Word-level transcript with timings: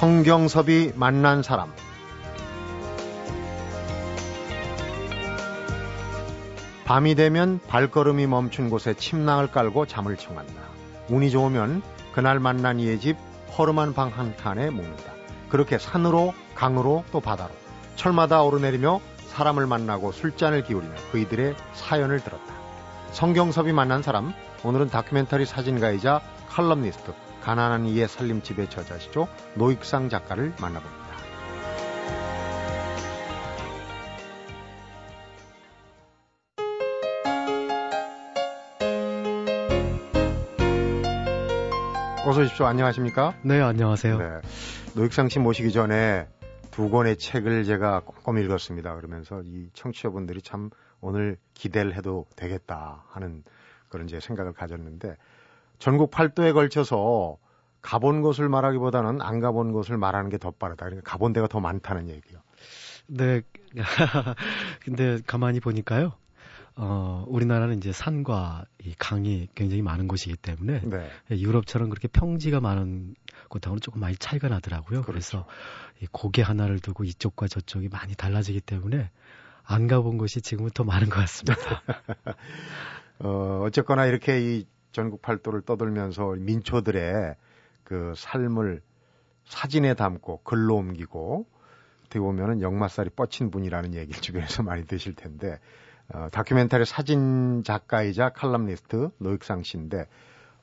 성경섭이 0.00 0.92
만난 0.94 1.42
사람 1.42 1.70
밤이 6.86 7.14
되면 7.16 7.60
발걸음이 7.68 8.26
멈춘 8.26 8.70
곳에 8.70 8.94
침낭을 8.94 9.50
깔고 9.50 9.84
잠을 9.84 10.16
청한다. 10.16 10.54
운이 11.10 11.30
좋으면 11.30 11.82
그날 12.14 12.40
만난 12.40 12.80
이의 12.80 12.98
집 12.98 13.18
허름한 13.58 13.92
방 13.92 14.08
한 14.16 14.34
칸에 14.38 14.70
묵는다. 14.70 15.12
그렇게 15.50 15.76
산으로 15.76 16.32
강으로 16.54 17.04
또 17.12 17.20
바다로 17.20 17.50
철마다 17.96 18.42
오르내리며 18.42 19.02
사람을 19.26 19.66
만나고 19.66 20.12
술잔을 20.12 20.64
기울이며 20.64 20.94
그이들의 21.12 21.56
사연을 21.74 22.20
들었다. 22.20 22.54
성경섭이 23.12 23.74
만난 23.74 24.02
사람 24.02 24.32
오늘은 24.64 24.88
다큐멘터리 24.88 25.44
사진가이자 25.44 26.22
칼럼니스트 26.48 27.12
가난한 27.42 27.86
이의 27.86 28.08
살림집의 28.08 28.70
저자시죠 28.70 29.28
노익상 29.54 30.08
작가를 30.08 30.52
만나봅니다. 30.60 31.00
어서 42.26 42.42
오십시오. 42.42 42.66
안녕하십니까? 42.66 43.34
네, 43.42 43.60
안녕하세요. 43.60 44.18
네. 44.18 44.40
노익상 44.94 45.28
씨 45.28 45.40
모시기 45.40 45.72
전에 45.72 46.28
두 46.70 46.88
권의 46.88 47.16
책을 47.16 47.64
제가 47.64 48.00
꼼꼼히 48.00 48.44
읽었습니다. 48.44 48.94
그러면서 48.94 49.42
이 49.44 49.70
청취자분들이 49.72 50.40
참 50.42 50.70
오늘 51.00 51.38
기대를 51.54 51.96
해도 51.96 52.26
되겠다 52.36 53.04
하는 53.08 53.42
그런 53.88 54.06
제 54.06 54.20
생각을 54.20 54.52
가졌는데 54.52 55.16
전국 55.80 56.10
팔도에 56.10 56.52
걸쳐서 56.52 57.38
가본 57.82 58.20
곳을 58.20 58.48
말하기보다는 58.48 59.20
안 59.22 59.40
가본 59.40 59.72
곳을 59.72 59.96
말하는 59.96 60.28
게 60.30 60.36
더 60.38 60.50
빠르다. 60.52 60.84
그러니까 60.84 61.10
가본 61.10 61.32
데가 61.32 61.48
더 61.48 61.58
많다는 61.58 62.08
얘기요. 62.10 62.38
네. 63.08 63.42
근데 64.84 65.18
가만히 65.26 65.58
보니까요. 65.58 66.12
어, 66.76 67.24
우리나라는 67.26 67.78
이제 67.78 67.92
산과 67.92 68.64
이 68.84 68.94
강이 68.98 69.48
굉장히 69.54 69.82
많은 69.82 70.06
곳이기 70.06 70.36
때문에 70.36 70.82
네. 70.84 71.10
유럽처럼 71.30 71.88
그렇게 71.88 72.08
평지가 72.08 72.60
많은 72.60 73.14
곳하고는 73.48 73.80
조금 73.80 74.00
많이 74.00 74.14
차이가 74.16 74.48
나더라고요. 74.48 75.02
그렇죠. 75.02 75.06
그래서 75.06 75.46
이 76.00 76.06
고개 76.12 76.42
하나를 76.42 76.78
두고 76.78 77.04
이쪽과 77.04 77.48
저쪽이 77.48 77.88
많이 77.88 78.14
달라지기 78.14 78.60
때문에 78.60 79.10
안 79.64 79.86
가본 79.88 80.18
곳이 80.18 80.42
지금은 80.42 80.70
더 80.74 80.84
많은 80.84 81.08
것 81.08 81.16
같습니다. 81.20 81.82
어, 83.18 83.62
어쨌거나 83.64 84.06
이렇게 84.06 84.40
이 84.40 84.66
전국 84.92 85.22
팔도를 85.22 85.62
떠돌면서 85.62 86.36
민초들의 86.38 87.36
그 87.84 88.12
삶을 88.16 88.82
사진에 89.44 89.94
담고 89.94 90.42
글로 90.44 90.76
옮기고 90.76 91.46
어떻게 92.00 92.20
보면은 92.20 92.60
역마살이 92.60 93.10
뻗친 93.10 93.50
분이라는 93.50 93.94
얘기를 93.94 94.20
주변에서 94.20 94.62
많이 94.64 94.84
드실 94.86 95.14
텐데 95.14 95.58
어, 96.12 96.28
다큐멘터리 96.32 96.84
사진 96.84 97.62
작가이자 97.64 98.30
칼럼니스트 98.30 99.10
노익상 99.18 99.62
씨인데 99.62 100.06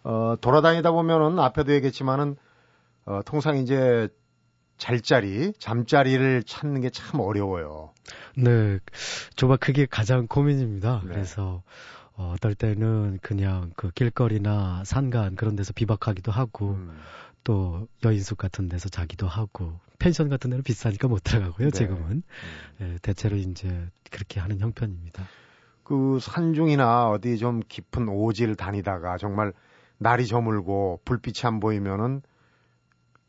어, 0.03 0.36
돌아다니다 0.39 0.92
보면은 0.92 1.39
앞에도 1.39 1.73
얘기했지만은 1.73 2.36
어, 3.05 3.22
통상 3.25 3.58
이제 3.58 4.09
잘 4.78 5.02
자리, 5.02 5.53
잠자리를 5.53 6.44
찾는 6.44 6.81
게 6.81 6.89
참 6.92 7.20
어려워요. 7.20 7.94
네, 8.36 8.80
정말 9.36 9.58
그게 9.58 9.86
가장 9.86 10.28
고민입니다. 10.28 11.02
네. 11.03 11.14
그래서 11.14 11.64
어, 12.18 12.34
어떨 12.36 12.56
때는 12.56 13.20
그냥 13.22 13.72
그 13.76 13.92
길거리나 13.92 14.83
산간 14.86 15.36
그런 15.36 15.55
데서 15.55 15.72
비박하기도 15.73 16.32
하고 16.32 16.72
음. 16.72 17.00
또 17.44 17.88
여인숙 18.04 18.38
같은 18.38 18.67
데서 18.67 18.89
자기도 18.89 19.28
하고 19.28 19.80
펜션 20.00 20.27
같은 20.27 20.50
데는 20.50 20.64
비싸니까 20.64 21.08
못 21.08 21.23
들어가고요. 21.23 21.70
네. 21.70 21.72
지금은 21.72 22.11
음. 22.11 22.23
예, 22.82 22.98
대체로 23.02 23.36
이제 23.36 23.88
그렇게 24.11 24.39
하는 24.39 24.60
형편입니다. 24.60 25.23
그 25.83 26.20
산중이나 26.20 27.10
어디 27.10 27.38
좀 27.38 27.61
깊은 27.67 28.10
오지를 28.10 28.56
다니다가 28.56 29.17
정말 29.17 29.54
날이 30.00 30.27
저물고 30.27 31.02
불빛이 31.06 31.42
안 31.45 31.60
보이면은 31.60 32.22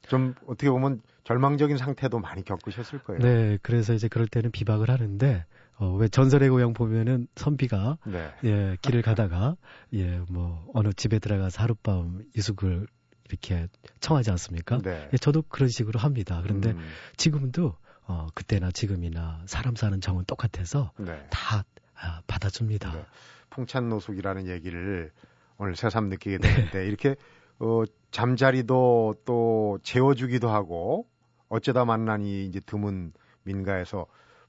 좀 0.03 0.35
어떻게 0.47 0.71
보면 0.71 1.03
절망적인 1.25 1.77
상태도 1.77 2.19
많이 2.19 2.43
겪으셨을 2.43 3.01
거예요. 3.01 3.21
네, 3.21 3.59
그래서 3.63 3.93
이제 3.93 4.09
그럴 4.09 4.27
때는 4.27 4.51
비박을 4.51 4.91
하는데 4.91 5.45
어, 5.79 5.93
왜 5.95 6.09
전설의 6.09 6.49
고향 6.51 6.73
보면은 6.73 7.29
선비가 7.37 7.99
네. 8.05 8.33
예, 8.45 8.77
길을 8.83 9.03
가다가 9.03 9.57
예, 9.95 10.21
뭐 10.29 10.69
어느 10.75 10.93
집에 10.93 11.19
들어가서 11.19 11.63
하룻밤 11.63 12.25
이숙을 12.37 12.87
이렇게 13.29 13.69
청하지 14.01 14.31
않습니까? 14.33 14.79
네. 14.79 15.09
예, 15.13 15.17
저도 15.17 15.43
그런 15.43 15.69
식으로 15.69 16.01
합니다. 16.01 16.41
그런데 16.43 16.71
음. 16.71 16.89
지금도 17.17 17.77
어, 18.07 18.27
그때나 18.35 18.71
지금이나 18.73 19.43
사람 19.47 19.77
사는 19.77 20.01
정은 20.01 20.25
똑같아서 20.25 20.93
네. 20.99 21.27
다 21.31 21.65
아, 21.95 22.23
받아줍니다. 22.27 22.93
네. 22.93 23.05
풍찬노숙이라는 23.51 24.49
얘기를 24.49 25.13
오늘 25.59 25.77
새삼 25.77 26.09
느끼게 26.09 26.39
되는데 26.71 26.79
네. 26.81 26.87
이렇게 26.87 27.17
어, 27.61 27.85
잠자리도 28.11 29.17
또 29.25 29.79
재워주기도 29.83 30.49
하고 30.49 31.07
어쩌다 31.49 31.85
만나니 31.85 32.47
이제 32.47 32.61
드문 32.61 33.13
민가에서 33.43 34.07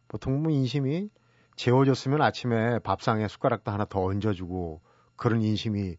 보통 0.10 0.44
뭐 0.44 0.52
인심이 0.52 1.10
재워졌으면 1.56 2.22
아침에 2.22 2.80
밥상에 2.80 3.28
숟가락도 3.30 3.72
하나 3.72 3.86
더 3.86 4.04
얹어주고 4.04 4.82
그런 5.16 5.42
인심이 5.42 5.96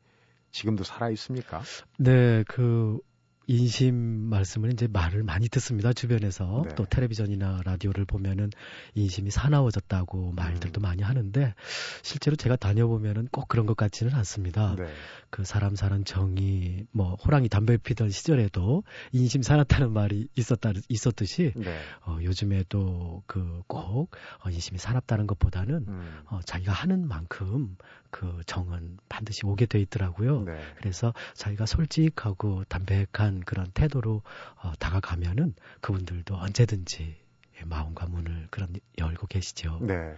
지금도 0.51 0.85
살아 0.85 1.09
있습니까? 1.11 1.63
네, 1.99 2.45
그 2.49 2.99
인심 3.47 3.95
말씀을 3.95 4.73
이제 4.73 4.87
말을 4.87 5.23
많이 5.23 5.49
듣습니다 5.49 5.93
주변에서 5.93 6.63
네. 6.69 6.75
또 6.77 6.85
텔레비전이나 6.85 7.63
라디오를 7.65 8.05
보면은 8.05 8.51
인심이 8.95 9.31
사나워졌다고 9.31 10.33
말들도 10.33 10.81
음. 10.81 10.83
많이 10.83 11.03
하는데 11.03 11.55
실제로 12.03 12.37
제가 12.37 12.57
다녀보면은 12.57 13.29
꼭 13.33 13.49
그런 13.49 13.67
것 13.67 13.77
같지는 13.77 14.15
않습니다. 14.15 14.77
네. 14.77 14.87
그 15.31 15.45
사람 15.45 15.75
사는 15.75 16.05
정이 16.05 16.87
뭐 16.93 17.15
호랑이 17.15 17.49
담배 17.49 17.77
피던 17.77 18.11
시절에도 18.11 18.85
인심 19.13 19.43
살았다는 19.43 19.93
말이 19.93 20.29
있었다 20.37 20.73
있었듯이 20.89 21.53
네. 21.57 21.79
어, 22.07 22.19
요즘에도 22.23 23.23
그꼭 23.27 24.11
어, 24.45 24.51
인심이 24.51 24.79
살았다는 24.79 25.27
것보다는 25.27 25.87
음. 25.89 26.21
어, 26.27 26.41
자기가 26.45 26.73
하는 26.73 27.07
만큼 27.09 27.77
그 28.11 28.41
정은 28.47 28.99
반드시 29.09 29.47
오게 29.47 29.67
돼 29.67 29.81
있더라고요. 29.81 30.43
네. 30.45 30.61
그래서 30.79 31.13
자기가 31.35 31.67
솔직하고 31.67 32.65
담백한 32.69 33.41
그런 33.47 33.71
태도로 33.73 34.23
어, 34.63 34.73
다가가면은 34.79 35.55
그분들도 35.81 36.35
언제든지 36.37 37.17
마음과 37.65 38.07
문을 38.07 38.49
그런 38.51 38.71
열고 38.99 39.27
계시죠. 39.27 39.79
네. 39.83 40.15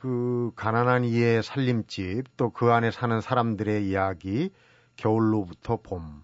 그 0.00 0.52
가난한 0.56 1.04
이의 1.04 1.42
살림집 1.42 2.36
또 2.36 2.50
그 2.50 2.70
안에 2.72 2.90
사는 2.90 3.20
사람들의 3.20 3.88
이야기 3.88 4.50
겨울로부터 4.96 5.78
봄. 5.82 6.22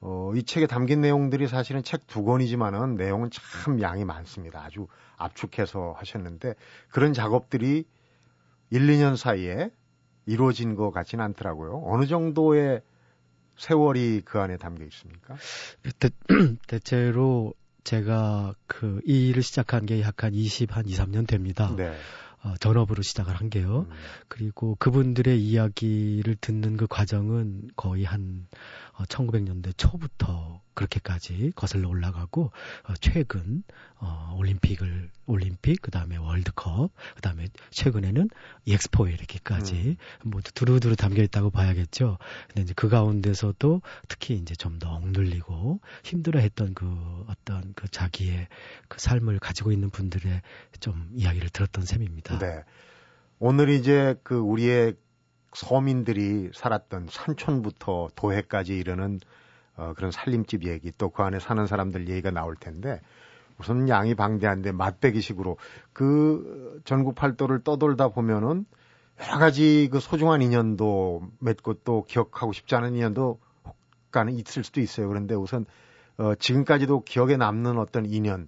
어, 0.00 0.32
이 0.34 0.42
책에 0.42 0.66
담긴 0.66 1.00
내용들이 1.00 1.46
사실은 1.46 1.84
책 1.84 2.08
두 2.08 2.24
권이지만은 2.24 2.96
내용은 2.96 3.30
참 3.30 3.80
양이 3.80 4.04
많습니다. 4.04 4.60
아주 4.64 4.88
압축해서 5.16 5.94
하셨는데 5.96 6.54
그런 6.88 7.12
작업들이 7.12 7.84
1, 8.70 8.86
2년 8.88 9.16
사이에 9.16 9.70
이루어진 10.26 10.74
것 10.76 10.90
같지는 10.90 11.24
않더라고요. 11.24 11.82
어느 11.86 12.06
정도의 12.06 12.82
세월이 13.56 14.22
그 14.24 14.38
안에 14.40 14.56
담겨 14.56 14.84
있습니까? 14.84 15.36
대, 15.98 16.10
대체로 16.66 17.54
제가 17.84 18.54
그 18.66 19.00
이 19.04 19.28
일을 19.28 19.42
시작한 19.42 19.86
게 19.86 20.00
약 20.00 20.22
한 20.24 20.32
20, 20.34 20.76
한 20.76 20.86
2, 20.86 20.92
3년 20.92 21.26
됩니다. 21.26 21.74
네. 21.76 21.92
어, 22.44 22.54
전업으로 22.58 23.02
시작을 23.02 23.34
한 23.36 23.50
게요. 23.50 23.86
음. 23.88 23.96
그리고 24.28 24.74
그분들의 24.76 25.40
이야기를 25.40 26.36
듣는 26.40 26.76
그 26.76 26.86
과정은 26.88 27.70
거의 27.76 28.04
한 28.04 28.46
어, 29.02 29.04
1900년대 29.04 29.76
초부터 29.76 30.60
그렇게까지 30.74 31.52
거슬러 31.54 31.88
올라가고 31.88 32.50
어, 32.84 32.94
최근 33.00 33.62
어, 33.96 34.34
올림픽을 34.38 35.10
올림픽 35.26 35.82
그다음에 35.82 36.16
월드컵 36.16 36.90
그다음에 37.16 37.48
최근에는 37.70 38.28
엑스포에 38.66 39.12
이렇게까지 39.12 39.96
음. 40.24 40.30
모두 40.30 40.52
두루두루 40.52 40.96
담겨 40.96 41.22
있다고 41.22 41.50
봐야겠죠. 41.50 42.18
근데 42.48 42.62
이제 42.62 42.72
그 42.74 42.88
가운데서도 42.88 43.82
특히 44.08 44.34
이제 44.34 44.54
좀 44.54 44.72
더 44.78 44.90
억눌리고 44.94 45.80
힘들어했던 46.02 46.74
그 46.74 46.86
어떤 47.28 47.74
그 47.74 47.88
자기의 47.88 48.48
그 48.88 48.98
삶을 48.98 49.38
가지고 49.38 49.70
있는 49.70 49.90
분들의 49.90 50.40
좀 50.80 51.08
이야기를 51.12 51.50
들었던 51.50 51.84
셈입니다. 51.84 52.38
네. 52.38 52.64
오늘 53.38 53.68
이제 53.68 54.16
그 54.22 54.38
우리의 54.38 54.94
서민들이 55.54 56.50
살았던 56.54 57.08
산촌부터 57.10 58.10
도해까지 58.14 58.76
이르는 58.76 59.20
어, 59.76 59.92
그런 59.96 60.10
살림집 60.10 60.64
얘기 60.66 60.92
또 60.92 61.08
그 61.10 61.22
안에 61.22 61.38
사는 61.38 61.66
사람들 61.66 62.08
얘기가 62.08 62.30
나올 62.30 62.56
텐데 62.56 63.00
우선 63.58 63.88
양이 63.88 64.14
방대한데 64.14 64.72
맛배기식으로 64.72 65.56
그 65.92 66.80
전국 66.84 67.14
팔도를 67.14 67.62
떠돌다 67.62 68.08
보면은 68.08 68.66
여러 69.20 69.38
가지 69.38 69.88
그 69.92 70.00
소중한 70.00 70.42
인연도 70.42 71.22
맺고 71.38 71.74
또 71.84 72.04
기억하고 72.04 72.52
싶지 72.52 72.74
않은 72.74 72.94
인연도 72.94 73.38
혹가는 74.06 74.32
있을 74.34 74.64
수도 74.64 74.80
있어요. 74.80 75.08
그런데 75.08 75.34
우선 75.34 75.66
어, 76.18 76.34
지금까지도 76.34 77.04
기억에 77.04 77.36
남는 77.36 77.78
어떤 77.78 78.04
인연, 78.06 78.46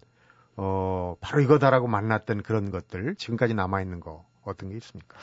어, 0.56 1.16
바로 1.20 1.40
이거다라고 1.40 1.86
만났던 1.88 2.42
그런 2.42 2.70
것들, 2.70 3.14
지금까지 3.16 3.54
남아 3.54 3.80
있는 3.80 4.00
거, 4.00 4.24
어떤 4.42 4.68
게 4.70 4.76
있습니까? 4.76 5.16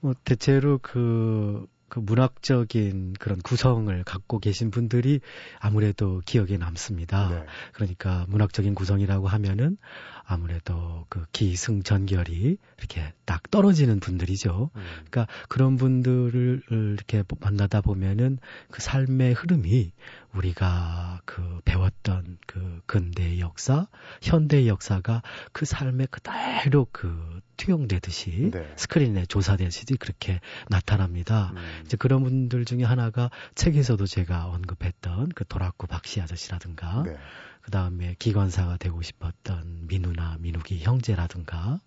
뭐, 0.00 0.14
대체로 0.24 0.78
그, 0.78 1.66
그 1.88 1.98
문학적인 2.00 3.14
그런 3.18 3.40
구성을 3.40 4.04
갖고 4.04 4.38
계신 4.38 4.70
분들이 4.70 5.20
아무래도 5.58 6.20
기억에 6.26 6.58
남습니다. 6.58 7.30
네. 7.30 7.44
그러니까 7.72 8.26
문학적인 8.28 8.74
구성이라고 8.74 9.26
하면은 9.26 9.78
아무래도 10.22 11.06
그 11.08 11.24
기승전결이 11.32 12.58
이렇게 12.78 13.12
딱 13.24 13.50
떨어지는 13.50 14.00
분들이죠. 14.00 14.70
음. 14.74 14.82
그러니까 15.10 15.26
그런 15.48 15.76
분들을 15.76 16.62
이렇게 16.70 17.24
만나다 17.40 17.80
보면은 17.80 18.38
그 18.70 18.82
삶의 18.82 19.32
흐름이 19.32 19.92
우리가 20.34 21.20
그 21.24 21.60
배웠던 21.64 22.38
그 22.46 22.80
근대의 22.86 23.40
역사, 23.40 23.86
현대의 24.22 24.68
역사가 24.68 25.22
그 25.52 25.64
삶에 25.64 26.06
그대로 26.06 26.86
그 26.92 27.40
투영되듯이 27.56 28.50
네. 28.52 28.72
스크린에 28.76 29.26
조사되듯이 29.26 29.84
그렇게 29.98 30.40
나타납니다. 30.68 31.52
음. 31.56 31.82
이제 31.84 31.96
그런 31.96 32.22
분들 32.22 32.64
중에 32.64 32.84
하나가 32.84 33.30
책에서도 33.54 34.06
제가 34.06 34.46
언급했던 34.46 35.30
그 35.34 35.44
도라쿠 35.46 35.86
박씨 35.86 36.20
아저씨라든가 36.20 37.02
네. 37.04 37.16
그 37.62 37.70
다음에 37.70 38.14
기관사가 38.18 38.78
되고 38.78 39.02
싶었던 39.02 39.88
민우나 39.88 40.38
민욱이 40.40 40.78
형제라든가, 40.80 41.82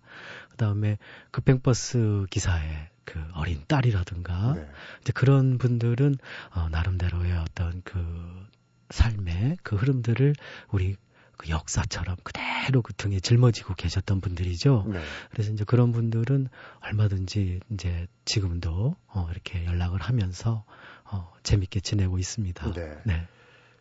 그 0.50 0.56
다음에 0.56 0.96
급행버스 1.32 2.26
기사의 2.30 2.91
그 3.04 3.20
어린 3.34 3.62
딸이라든가, 3.66 4.54
네. 4.54 4.68
이제 5.00 5.12
그런 5.12 5.58
분들은 5.58 6.16
어, 6.54 6.68
나름대로의 6.70 7.32
어떤 7.38 7.82
그 7.82 8.46
삶의 8.90 9.58
그 9.62 9.76
흐름들을 9.76 10.34
우리 10.70 10.96
그 11.36 11.48
역사처럼 11.48 12.16
그대로 12.22 12.82
그 12.82 12.92
등에 12.92 13.18
짊어지고 13.18 13.74
계셨던 13.74 14.20
분들이죠. 14.20 14.84
네. 14.88 15.00
그래서 15.30 15.50
이제 15.52 15.64
그런 15.64 15.90
분들은 15.90 16.48
얼마든지 16.80 17.60
이제 17.70 18.06
지금도 18.24 18.94
어, 19.08 19.28
이렇게 19.32 19.64
연락을 19.64 20.00
하면서 20.00 20.64
어, 21.04 21.32
재밌게 21.42 21.80
지내고 21.80 22.18
있습니다. 22.18 22.72
네. 22.72 22.98
네. 23.04 23.26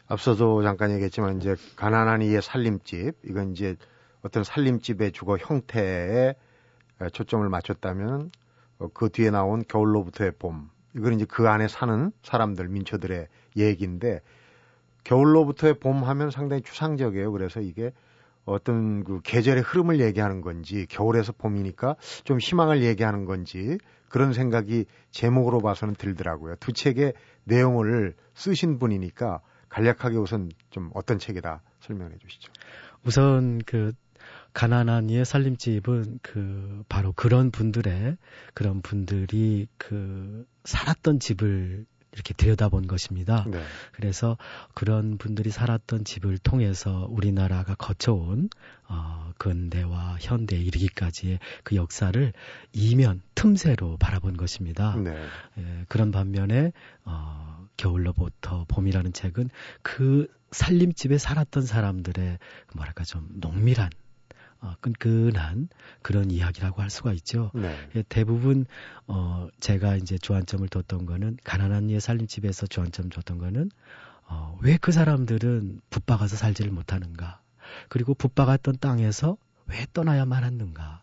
앞서도 0.07 0.63
잠깐 0.63 0.91
얘기했지만 0.91 1.37
이제 1.37 1.55
가난한 1.75 2.21
이의 2.21 2.41
살림집 2.41 3.13
이건 3.25 3.51
이제 3.51 3.75
어떤 4.23 4.43
살림집의 4.43 5.11
주거 5.13 5.37
형태에 5.37 6.33
초점을 7.13 7.47
맞췄다면 7.47 8.21
어, 8.21 8.29
그 8.93 9.09
뒤에 9.09 9.29
나온 9.29 9.63
겨울로부터의 9.67 10.33
봄 10.39 10.69
이건 10.95 11.13
이제 11.13 11.25
그 11.25 11.47
안에 11.47 11.67
사는 11.67 12.11
사람들 12.23 12.67
민초들의 12.67 13.27
얘기인데 13.57 14.21
겨울로부터의 15.03 15.79
봄 15.79 16.03
하면 16.03 16.29
상당히 16.31 16.61
추상적이에요. 16.61 17.31
그래서 17.31 17.59
이게 17.59 17.91
어떤 18.45 19.03
그 19.03 19.21
계절의 19.23 19.63
흐름을 19.63 19.99
얘기하는 19.99 20.41
건지 20.41 20.85
겨울에서 20.89 21.33
봄이니까 21.33 21.95
좀 22.23 22.39
희망을 22.39 22.83
얘기하는 22.83 23.25
건지 23.25 23.77
그런 24.09 24.33
생각이 24.33 24.85
제목으로 25.11 25.59
봐서는 25.59 25.95
들더라고요. 25.95 26.55
두 26.59 26.73
책의 26.73 27.13
내용을 27.45 28.13
쓰신 28.33 28.77
분이니까 28.79 29.41
간략하게 29.69 30.17
우선 30.17 30.49
좀 30.69 30.91
어떤 30.93 31.17
책이다 31.17 31.61
설명해 31.79 32.17
주시죠. 32.17 32.51
우선 33.05 33.59
그 33.65 33.93
가난한 34.53 35.09
이의 35.09 35.25
살림집은 35.25 36.19
그 36.21 36.83
바로 36.89 37.13
그런 37.13 37.51
분들의 37.51 38.17
그런 38.53 38.81
분들이 38.81 39.67
그 39.77 40.45
살았던 40.65 41.19
집을 41.19 41.85
이렇게 42.13 42.33
들여다본 42.33 42.87
것입니다. 42.87 43.45
네. 43.47 43.63
그래서 43.93 44.37
그런 44.73 45.17
분들이 45.17 45.49
살았던 45.49 46.03
집을 46.03 46.37
통해서 46.37 47.07
우리나라가 47.09 47.73
거쳐온 47.75 48.49
어, 48.89 49.31
근대와 49.37 50.17
현대에 50.19 50.59
이르기까지의 50.59 51.39
그 51.63 51.75
역사를 51.75 52.33
이면 52.73 53.21
틈새로 53.35 53.97
바라본 53.97 54.35
것입니다. 54.35 54.95
네. 54.97 55.25
예, 55.57 55.85
그런 55.87 56.11
반면에 56.11 56.73
어, 57.05 57.65
겨울로부터 57.77 58.65
봄이라는 58.67 59.13
책은 59.13 59.49
그 59.81 60.27
살림집에 60.51 61.17
살았던 61.17 61.63
사람들의 61.63 62.39
뭐랄까 62.75 63.05
좀 63.05 63.29
농밀한 63.35 63.89
어, 64.61 64.75
끈끈한 64.81 65.69
그런 66.01 66.29
이야기라고 66.31 66.81
할 66.81 66.89
수가 66.89 67.13
있죠. 67.13 67.51
네. 67.53 67.75
예, 67.95 68.03
대부분 68.07 68.65
어 69.07 69.47
제가 69.59 69.95
이제 69.97 70.17
주안점을 70.17 70.67
뒀던 70.69 71.05
거는 71.05 71.37
가난한 71.43 71.89
이의 71.89 71.99
살림집에서 71.99 72.67
주안점 72.67 73.09
줬던 73.09 73.39
거는 73.39 73.71
어, 74.27 74.57
왜 74.61 74.77
그 74.77 74.91
사람들은 74.91 75.81
붙박아서 75.89 76.35
살지를 76.37 76.71
못하는가? 76.71 77.41
그리고 77.89 78.13
붙박았던 78.13 78.77
땅에서 78.79 79.37
왜 79.65 79.85
떠나야만 79.93 80.43
했는가? 80.43 81.01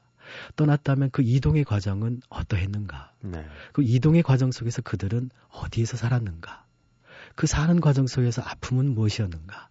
떠났다면 0.56 1.10
그 1.10 1.22
이동의 1.22 1.64
과정은 1.64 2.20
어떠했는가? 2.28 3.12
네. 3.22 3.44
그 3.72 3.82
이동의 3.82 4.22
과정 4.22 4.52
속에서 4.52 4.82
그들은 4.82 5.30
어디에서 5.50 5.96
살았는가? 5.96 6.64
그 7.34 7.46
사는 7.46 7.80
과정 7.80 8.06
속에서 8.06 8.42
아픔은 8.42 8.94
무엇이었는가? 8.94 9.68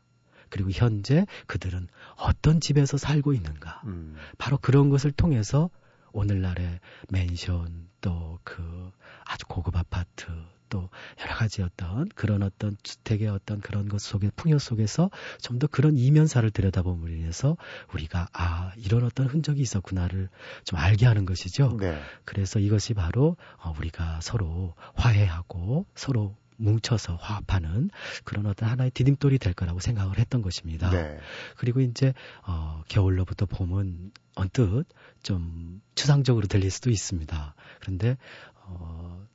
그리고 0.50 0.70
현재 0.72 1.26
그들은 1.48 1.88
어떤 2.18 2.60
집에서 2.60 2.98
살고 2.98 3.34
있는가. 3.34 3.82
음. 3.86 4.16
바로 4.38 4.58
그런 4.58 4.90
것을 4.90 5.12
통해서 5.12 5.70
오늘날의 6.14 6.80
맨션 7.10 7.88
또 8.02 8.40
그 8.44 8.92
아주 9.26 9.46
고급 9.48 9.76
아파트 9.76 10.26
또 10.70 10.90
여러 11.22 11.34
가지 11.36 11.62
어떤 11.62 12.08
그런 12.10 12.44
어떤 12.44 12.76
주택의 12.84 13.28
어떤 13.28 13.60
그런 13.62 13.88
것 13.90 14.02
속에 14.02 14.30
풍요 14.36 14.58
속에서 14.60 15.10
좀 15.42 15.60
더 15.60 15.68
그런 15.68 15.98
이면사를 15.98 16.50
들여다봄으로 16.52 17.12
인해서 17.12 17.58
우리가 17.94 18.28
아 18.34 18.72
이런 18.78 19.04
어떤 19.04 19.28
흔적이 19.28 19.62
있었구나를 19.62 20.30
좀 20.64 20.80
알게 20.80 21.06
하는 21.06 21.26
것이죠. 21.26 21.78
네. 21.80 22.00
그래서 22.26 22.60
이것이 22.60 22.94
바로 22.94 23.38
어, 23.58 23.74
우리가 23.78 24.20
서로 24.22 24.76
화해하고 24.96 25.86
서로 25.96 26.36
뭉쳐서 26.58 27.16
화합하는 27.16 27.90
그런 28.24 28.46
어떤 28.46 28.70
하나의 28.70 28.92
디딤돌이 28.92 29.40
될 29.40 29.54
거라고 29.54 29.80
생각을 29.80 30.18
했던 30.20 30.42
것입니다. 30.42 30.90
네. 30.90 31.20
그리고 31.56 31.82
이제 31.82 32.14
어 32.46 32.84
겨울로부터 32.88 33.46
봄은 33.46 34.12
언뜻 34.36 34.86
좀 35.24 35.82
추상적으로 35.96 36.48
들릴 36.48 36.70
수도 36.72 36.90
있습니다. 36.90 37.56
그런데 37.80 38.18
어 38.66 39.28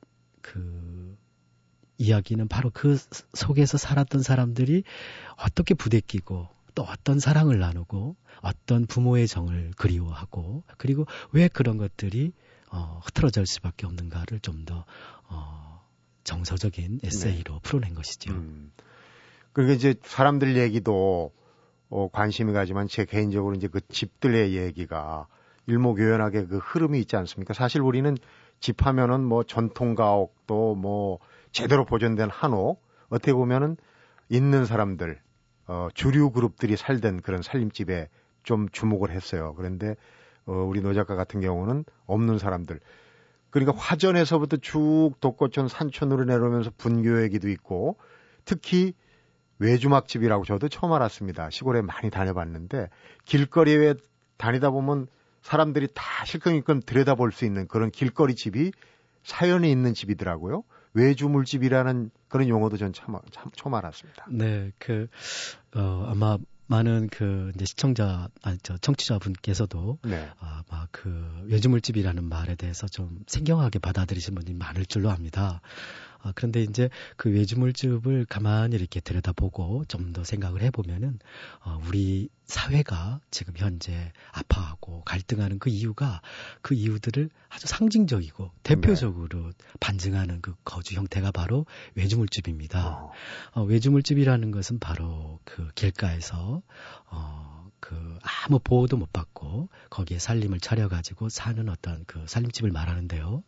그 0.43 1.17
이야기는 1.97 2.47
바로 2.47 2.69
그 2.71 2.97
속에서 3.33 3.79
살았던 3.79 4.21
사람들이 4.21 4.83
어떻게 5.37 5.73
부대끼고 5.73 6.49
또 6.75 6.83
어떤 6.83 7.19
사랑을 7.19 7.59
나누고 7.59 8.15
어떤 8.41 8.85
부모의 8.85 9.27
정을 9.27 9.71
그리워하고 9.77 10.63
그리고 10.77 11.05
왜 11.31 11.47
그런 11.47 11.77
것들이 11.77 12.33
어, 12.69 12.99
흐트러질 13.05 13.45
수밖에 13.45 13.85
없는가를 13.85 14.39
좀더 14.41 14.85
어, 15.29 15.72
정서적인 16.23 16.99
에세이로 17.03 17.53
네. 17.53 17.59
풀어낸 17.63 17.93
것이죠. 17.93 18.33
음. 18.33 18.71
그리고 19.51 19.73
이제 19.73 19.95
사람들 20.01 20.57
얘기도 20.57 21.31
어, 21.89 22.09
관심이 22.11 22.53
가지만 22.53 22.87
제 22.87 23.05
개인적으로 23.05 23.55
이제 23.55 23.67
그 23.67 23.79
집들의 23.87 24.55
얘기가 24.55 25.27
일목요연하게 25.67 26.47
그 26.47 26.57
흐름이 26.57 26.99
있지 26.99 27.15
않습니까? 27.15 27.53
사실 27.53 27.81
우리는 27.81 28.17
집 28.59 28.85
하면은 28.85 29.23
뭐 29.23 29.43
전통 29.43 29.95
가옥도 29.95 30.75
뭐 30.75 31.19
제대로 31.51 31.85
보존된 31.85 32.29
한옥 32.29 32.81
어떻게 33.09 33.33
보면은 33.33 33.77
있는 34.29 34.65
사람들 34.65 35.21
어, 35.67 35.87
주류 35.93 36.31
그룹들이 36.31 36.75
살던 36.75 37.21
그런 37.21 37.41
살림집에 37.41 38.09
좀 38.43 38.67
주목을 38.69 39.11
했어요. 39.11 39.53
그런데 39.55 39.95
어, 40.45 40.53
우리 40.53 40.81
노 40.81 40.93
작가 40.93 41.15
같은 41.15 41.41
경우는 41.41 41.85
없는 42.05 42.37
사람들 42.37 42.79
그러니까 43.53 43.73
화전에서부터 43.77 44.57
쭉 44.57 45.11
독거천 45.21 45.67
산촌으로 45.67 46.25
내려오면서 46.25 46.71
분교 46.75 47.21
얘기도 47.21 47.49
있고 47.49 47.97
특히 48.45 48.93
외주막집이라고 49.59 50.43
저도 50.43 50.69
처음 50.69 50.91
알았습니다. 50.91 51.51
시골에 51.51 51.83
많이 51.83 52.09
다녀봤는데 52.09 52.89
길거리에 53.25 53.93
다니다 54.37 54.71
보면 54.71 55.05
사람들이 55.43 55.87
다 55.93 56.25
실컷실컷 56.25 56.83
들여다볼 56.87 57.31
수 57.31 57.45
있는 57.45 57.67
그런 57.67 57.91
길거리 57.91 58.33
집이 58.33 58.71
사연이 59.23 59.69
있는 59.69 59.93
집이더라고요. 59.93 60.63
외주물집이라는 60.95 62.09
그런 62.29 62.49
용어도 62.49 62.77
전 62.77 62.91
참, 62.91 63.19
참 63.29 63.51
처음 63.55 63.75
알았습니다. 63.75 64.25
네, 64.31 64.71
그, 64.79 65.07
어, 65.75 66.07
아마 66.09 66.39
많은 66.67 67.09
그 67.11 67.51
이제 67.55 67.65
시청자 67.65 68.29
아니 68.41 68.57
저 68.63 68.77
청취자분께서도 68.77 69.99
네. 70.03 70.29
아마 70.39 70.87
그 70.91 71.43
외주물집이라는 71.45 72.23
말에 72.23 72.55
대해서 72.55 72.87
좀 72.87 73.19
생경하게 73.27 73.79
받아들이신 73.79 74.35
분이 74.35 74.53
많을 74.53 74.85
줄로 74.85 75.09
압니다. 75.09 75.61
아, 76.23 76.31
그런데 76.33 76.63
이제 76.63 76.89
그 77.17 77.29
외주물집을 77.29 78.25
가만히 78.25 78.75
이렇게 78.75 78.99
들여다보고 78.99 79.85
좀 79.87 80.13
더 80.13 80.23
생각을 80.23 80.61
해보면은 80.61 81.19
어, 81.65 81.81
우리 81.87 82.29
사회가 82.45 83.19
지금 83.31 83.55
현재 83.57 84.11
아파하고 84.31 85.03
갈등하는 85.03 85.59
그 85.59 85.69
이유가 85.69 86.21
그 86.61 86.75
이유들을 86.75 87.29
아주 87.49 87.67
상징적이고 87.67 88.51
대표적으로 88.61 89.51
네. 89.51 89.53
반증하는 89.79 90.41
그 90.41 90.55
거주 90.63 90.95
형태가 90.95 91.31
바로 91.31 91.65
외주물집입니다. 91.95 92.87
어. 92.87 93.11
어, 93.53 93.63
외주물집이라는 93.63 94.51
것은 94.51 94.79
바로 94.79 95.39
그 95.45 95.69
길가에서 95.73 96.61
어, 97.07 97.71
그 97.79 98.19
아무 98.21 98.59
보호도 98.59 98.97
못 98.97 99.11
받고 99.11 99.69
거기에 99.89 100.19
살림을 100.19 100.59
차려가지고 100.59 101.29
사는 101.29 101.67
어떤 101.69 102.05
그 102.05 102.23
살림집을 102.27 102.71
말하는데요. 102.71 103.43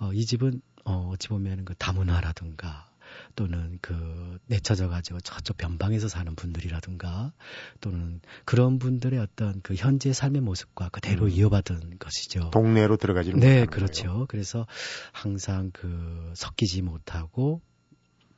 어, 0.00 0.12
이 0.12 0.24
집은 0.24 0.62
어, 0.84 1.10
어찌 1.12 1.28
보면 1.28 1.64
그 1.64 1.74
다문화라든가 1.74 2.88
또는 3.36 3.78
그 3.80 4.38
내쳐져 4.46 4.88
가지고 4.88 5.20
저쪽 5.20 5.56
변방에서 5.56 6.08
사는 6.08 6.34
분들이라든가 6.34 7.32
또는 7.80 8.20
그런 8.44 8.78
분들의 8.78 9.18
어떤 9.18 9.60
그 9.62 9.74
현재 9.74 10.12
삶의 10.12 10.42
모습과 10.42 10.88
그대로 10.90 11.24
음. 11.26 11.30
이어받은 11.30 11.98
것이죠. 11.98 12.50
동네로 12.50 12.96
들어가지는 12.96 13.40
네, 13.40 13.66
그렇죠. 13.66 14.08
거예요. 14.08 14.26
그래서 14.26 14.66
항상 15.12 15.70
그 15.72 16.32
섞이지 16.34 16.82
못하고 16.82 17.60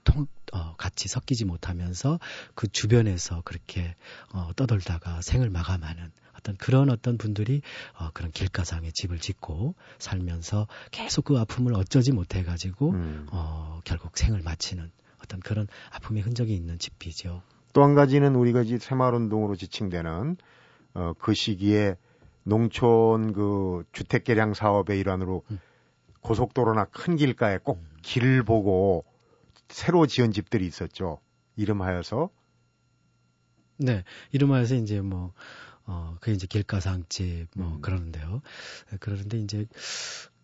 통, 0.05 0.27
어, 0.53 0.77
같이 0.77 1.09
섞이지 1.09 1.45
못하면서 1.45 2.19
그 2.55 2.69
주변에서 2.69 3.43
그렇게 3.45 3.95
어, 4.33 4.51
떠돌다가 4.57 5.21
생을 5.23 5.51
마감하는 5.51 6.11
어떤 6.41 6.57
그런 6.57 6.91
어떤 6.91 7.19
분들이 7.19 7.63
어, 7.99 8.11
그런 8.13 8.31
길가상에 8.31 8.91
집을 8.93 9.19
짓고 9.19 9.75
살면서 9.99 10.67
계속 10.91 11.27
그 11.27 11.39
아픔을 11.39 11.75
어쩌지 11.75 12.13
못해 12.13 12.43
가지고 12.43 12.91
음. 12.91 13.27
어, 13.31 13.81
결국 13.85 14.17
생을 14.17 14.43
마치는 14.43 14.91
어떤 15.23 15.41
그런 15.41 15.69
아픔의 15.93 16.23
흔적이 16.23 16.55
있는 16.55 16.79
집이죠. 16.79 17.43
또 17.73 17.85
한 17.85 17.95
가지는 17.95 18.35
우리가 18.35 18.63
이제 18.63 18.79
새마을운동으로 18.79 19.55
지칭되는 19.55 20.37
어, 20.95 21.13
그 21.19 21.35
시기에 21.35 21.97
농촌 22.43 23.33
그 23.33 23.85
주택 23.93 24.25
개량 24.25 24.55
사업의 24.55 24.99
일환으로 24.99 25.45
음. 25.51 25.61
고속도로나 26.23 26.87
큰 26.87 27.17
길가에 27.17 27.59
꼭 27.59 27.79
음. 27.79 27.87
길을 28.03 28.43
보고 28.43 29.05
새로 29.69 30.07
지은 30.07 30.33
집들이 30.33 30.67
있었죠. 30.67 31.21
이름하여서 31.57 32.31
네, 33.77 34.05
이름하여서 34.33 34.75
이제 34.75 35.01
뭐 35.01 35.33
어, 35.91 36.17
그게 36.21 36.33
이제 36.33 36.47
길가상집 36.47 37.49
뭐 37.57 37.75
음. 37.75 37.81
그러는데요. 37.81 38.43
그러는데 39.01 39.39
이제 39.39 39.67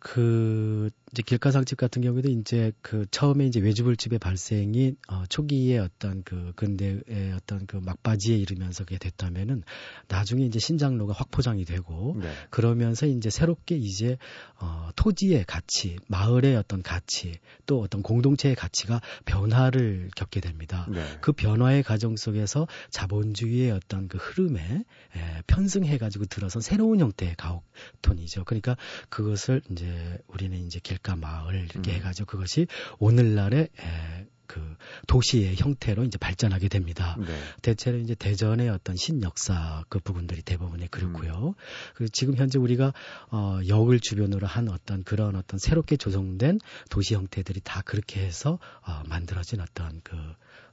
그 0.07 0.89
이제 1.11 1.23
길가상집 1.27 1.79
같은 1.79 2.01
경우에도 2.01 2.29
이제 2.29 2.71
그 2.81 3.07
처음에 3.11 3.45
이제 3.47 3.59
외주불집의 3.59 4.21
발생이 4.21 4.95
어 5.09 5.25
초기에 5.29 5.79
어떤 5.79 6.23
그 6.23 6.53
근대의 6.55 7.33
어떤 7.35 7.67
그 7.67 7.79
막바지에 7.79 8.37
이르면서 8.37 8.85
그게 8.85 8.99
됐다면은 8.99 9.65
나중에 10.07 10.45
이제 10.45 10.61
신장로가 10.61 11.13
확 11.13 11.33
포장이 11.33 11.65
되고 11.65 12.17
네. 12.21 12.31
그러면서 12.51 13.07
이제 13.07 13.31
새롭게 13.31 13.77
이제 13.77 14.17
어 14.61 14.91
토지의 14.95 15.45
가치, 15.45 15.97
마을의 16.07 16.55
어떤 16.55 16.85
가치, 16.85 17.41
또 17.67 17.81
어떤 17.81 18.03
공동체의 18.03 18.55
가치가 18.55 19.01
변화를 19.25 20.11
겪게 20.15 20.41
됩니다. 20.41 20.87
네. 20.89 21.05
그 21.21 21.33
변화의 21.33 21.83
과정 21.83 22.17
속에서 22.17 22.69
자본주의의 22.91 23.73
어떤 23.73 24.07
그 24.07 24.19
흐름에 24.19 24.61
에, 24.61 25.43
편승해 25.49 25.99
가지고 25.99 26.27
들어선 26.27 26.63
새로운 26.63 27.01
형태의 27.01 27.35
가옥 27.37 27.65
톤이죠. 28.03 28.45
그러니까 28.45 28.77
그것을 29.09 29.63
이제 29.71 29.96
우리는 30.29 30.57
이제 30.67 30.81
길가 30.83 31.17
마을 31.17 31.55
이렇게 31.55 31.93
음. 31.93 31.95
해가지고 31.97 32.27
그것이 32.27 32.67
오늘날의 32.99 33.61
에, 33.61 34.27
그 34.47 34.77
도시의 35.07 35.57
형태로 35.57 36.05
이제 36.05 36.19
발전하게 36.19 36.69
됩니다. 36.69 37.17
네. 37.19 37.27
대체로 37.63 37.99
이제 37.99 38.15
대전의 38.15 38.69
어떤 38.69 38.97
신역사 38.97 39.85
그 39.89 39.99
부분들이 39.99 40.43
대부분이 40.43 40.91
그렇고요. 40.91 41.49
음. 41.49 41.55
그리고 41.95 42.11
지금 42.11 42.37
현재 42.37 42.59
우리가 42.59 42.93
어 43.31 43.61
역을 43.67 44.01
주변으로 44.01 44.47
한 44.47 44.69
어떤 44.69 45.03
그런 45.05 45.37
어떤 45.37 45.59
새롭게 45.59 45.97
조성된 45.97 46.61
도시 46.91 47.15
형태들이 47.15 47.61
다 47.65 47.83
그렇게 47.85 48.21
해서 48.21 48.59
어 48.87 49.03
만들어진 49.09 49.61
어떤 49.61 50.01
그 50.03 50.17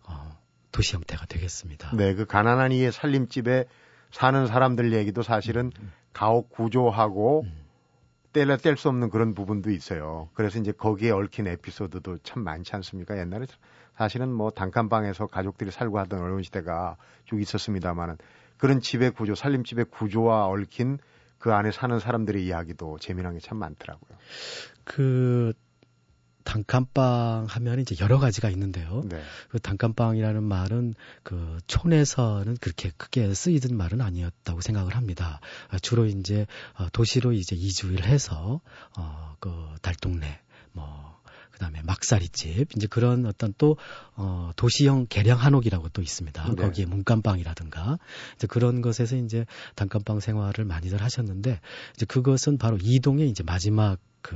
어, 0.03 0.37
도시 0.71 0.95
형태가 0.95 1.25
되겠습니다. 1.25 1.95
네, 1.95 2.13
그 2.13 2.25
가난한 2.25 2.71
이의 2.71 2.91
살림집에 2.91 3.65
사는 4.11 4.47
사람들 4.47 4.93
얘기도 4.93 5.23
사실은 5.23 5.65
음. 5.65 5.71
음. 5.81 5.91
가옥 6.13 6.49
구조하고 6.49 7.43
음. 7.43 7.62
떼려 8.33 8.57
뗄수 8.57 8.89
없는 8.89 9.09
그런 9.09 9.33
부분도 9.35 9.69
있어요. 9.71 10.29
그래서 10.33 10.59
이제 10.59 10.71
거기에 10.71 11.11
얽힌 11.11 11.47
에피소드도 11.47 12.17
참 12.23 12.43
많지 12.43 12.75
않습니까? 12.75 13.17
옛날에 13.17 13.45
사실은 13.95 14.33
뭐 14.33 14.49
단칸방에서 14.49 15.27
가족들이 15.27 15.71
살고 15.71 15.99
하던 15.99 16.19
어려운 16.19 16.41
시대가 16.43 16.97
쭉 17.25 17.39
있었습니다만은 17.41 18.17
그런 18.57 18.81
집의 18.81 19.11
구조, 19.11 19.35
살림집의 19.35 19.85
구조와 19.85 20.47
얽힌 20.47 20.97
그 21.37 21.53
안에 21.53 21.71
사는 21.71 21.99
사람들의 21.99 22.43
이야기도 22.45 22.97
재미난 22.99 23.33
게 23.33 23.39
참 23.39 23.57
많더라고요. 23.57 24.17
그 24.83 25.53
단칸방 26.43 27.45
하면 27.49 27.79
이제 27.79 27.95
여러 27.99 28.19
가지가 28.19 28.49
있는데요. 28.49 29.03
네. 29.05 29.21
그 29.49 29.59
단칸방이라는 29.59 30.43
말은 30.43 30.95
그 31.23 31.57
촌에서는 31.67 32.57
그렇게 32.57 32.91
크게 32.97 33.33
쓰이던 33.33 33.75
말은 33.75 34.01
아니었다고 34.01 34.61
생각을 34.61 34.95
합니다. 34.95 35.39
아, 35.69 35.79
주로 35.79 36.05
이제 36.05 36.45
어, 36.77 36.87
도시로 36.91 37.33
이제 37.33 37.55
이주를 37.55 38.05
해서 38.05 38.61
어그 38.95 39.75
달동네 39.81 40.39
뭐 40.73 41.13
그다음에 41.51 41.81
막사리집 41.83 42.75
이제 42.75 42.87
그런 42.87 43.25
어떤 43.25 43.53
또 43.57 43.77
어, 44.15 44.51
도시형 44.55 45.07
개량 45.07 45.39
한옥이라고 45.39 45.89
또 45.89 46.01
있습니다. 46.01 46.49
네. 46.49 46.55
거기에 46.55 46.85
문간방이라든가 46.85 47.99
이제 48.35 48.47
그런 48.47 48.81
것에서 48.81 49.15
이제 49.15 49.45
단칸방 49.75 50.19
생활을 50.19 50.65
많이들 50.65 51.01
하셨는데 51.01 51.59
이제 51.95 52.05
그것은 52.05 52.57
바로 52.57 52.77
이동의 52.81 53.29
이제 53.29 53.43
마지막 53.43 53.97
그 54.21 54.35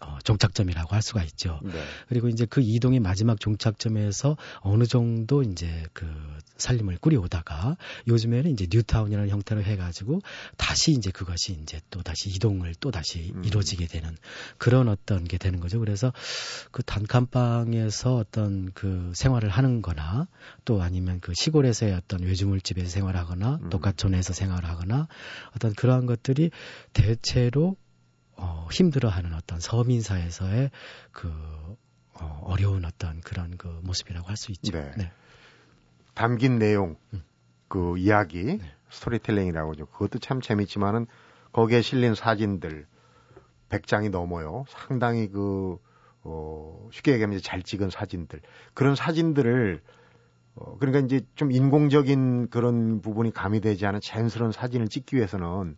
어, 0.00 0.18
종착점이라고 0.24 0.94
할 0.94 1.02
수가 1.02 1.22
있죠. 1.24 1.60
네. 1.62 1.72
그리고 2.08 2.28
이제 2.28 2.46
그 2.46 2.60
이동의 2.60 3.00
마지막 3.00 3.40
종착점에서 3.40 4.36
어느 4.60 4.84
정도 4.84 5.42
이제 5.42 5.84
그 5.92 6.06
살림을 6.58 6.98
꾸려오다가 6.98 7.76
요즘에는 8.08 8.50
이제 8.50 8.66
뉴타운이라는 8.70 9.30
형태로 9.30 9.62
해가지고 9.62 10.20
다시 10.56 10.92
이제 10.92 11.10
그것이 11.10 11.58
이제 11.62 11.80
또 11.90 12.02
다시 12.02 12.30
이동을 12.30 12.74
또 12.80 12.90
다시 12.90 13.32
음. 13.34 13.44
이루어지게 13.44 13.86
되는 13.86 14.16
그런 14.58 14.88
어떤 14.88 15.24
게 15.24 15.38
되는 15.38 15.60
거죠. 15.60 15.78
그래서 15.78 16.12
그 16.70 16.82
단칸방에서 16.82 18.16
어떤 18.16 18.72
그 18.72 19.12
생활을 19.14 19.48
하는 19.48 19.82
거나 19.82 20.26
또 20.64 20.82
아니면 20.82 21.20
그 21.20 21.32
시골에서의 21.34 21.94
어떤 21.94 22.22
외주물집에서 22.22 22.88
생활하거나 22.88 23.60
음. 23.62 23.70
독가촌에서 23.70 24.32
생활하거나 24.32 25.08
어떤 25.54 25.74
그러한 25.74 26.06
것들이 26.06 26.50
대체로 26.92 27.76
어, 28.38 28.68
힘들어하는 28.72 29.34
어떤 29.34 29.60
서민사에서의 29.60 30.70
그 31.12 31.28
어, 32.14 32.40
어려운 32.44 32.84
어떤 32.84 33.20
그런 33.20 33.56
그 33.56 33.66
모습이라고 33.82 34.26
할 34.28 34.36
수 34.36 34.50
있죠. 34.52 34.72
네. 34.72 34.90
네. 34.96 35.12
담긴 36.14 36.58
내용, 36.58 36.96
음. 37.12 37.22
그 37.68 37.96
이야기, 37.98 38.44
네. 38.44 38.60
스토리텔링이라고 38.90 39.72
하죠. 39.72 39.86
그것도 39.86 40.18
참 40.18 40.40
재밌지만은 40.40 41.06
거기에 41.52 41.82
실린 41.82 42.14
사진들 42.14 42.86
100장이 43.68 44.10
넘어요. 44.10 44.64
상당히 44.68 45.28
그, 45.28 45.78
어, 46.22 46.88
쉽게 46.92 47.12
얘기하면 47.12 47.40
잘 47.42 47.62
찍은 47.62 47.90
사진들. 47.90 48.40
그런 48.74 48.94
사진들을 48.96 49.82
어, 50.54 50.76
그러니까 50.78 51.04
이제 51.04 51.24
좀 51.36 51.52
인공적인 51.52 52.48
그런 52.50 53.00
부분이 53.00 53.32
가미되지 53.32 53.86
않은 53.86 54.00
자연스러운 54.00 54.50
사진을 54.52 54.88
찍기 54.88 55.16
위해서는 55.16 55.76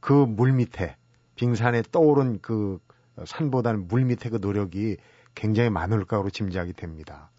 그 0.00 0.12
물 0.26 0.52
밑에 0.52 0.96
빙산에 1.38 1.82
떠오른 1.92 2.40
그 2.42 2.80
산보다는 3.24 3.88
물 3.88 4.04
밑에 4.04 4.28
그 4.28 4.38
노력이 4.40 4.96
굉장히 5.34 5.70
많을 5.70 6.04
거로 6.04 6.30
짐작이 6.30 6.72
됩니다. 6.72 7.30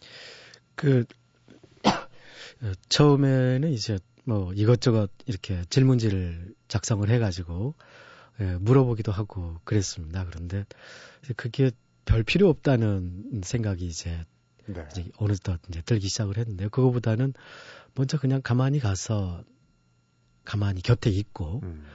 그 0.75 1.05
처음에는 2.89 3.69
이제 3.69 3.99
뭐 4.23 4.53
이것저것 4.53 5.11
이렇게 5.25 5.63
질문지를 5.69 6.53
작성을 6.67 7.07
해가지고 7.09 7.75
예, 8.39 8.57
물어보기도 8.59 9.11
하고 9.11 9.57
그랬습니다. 9.65 10.25
그런데 10.25 10.65
그게 11.35 11.71
별 12.05 12.23
필요 12.23 12.47
없다는 12.47 13.41
생각이 13.43 13.85
이제, 13.85 14.25
네. 14.65 14.87
이제 14.91 15.05
어느덧 15.17 15.59
이제 15.67 15.81
들기 15.81 16.07
시작을 16.07 16.37
했는데요. 16.37 16.69
그거보다는 16.69 17.33
먼저 17.95 18.17
그냥 18.17 18.41
가만히 18.41 18.79
가서 18.79 19.43
가만히 20.45 20.81
곁에 20.81 21.09
있고 21.09 21.59
음. 21.63 21.85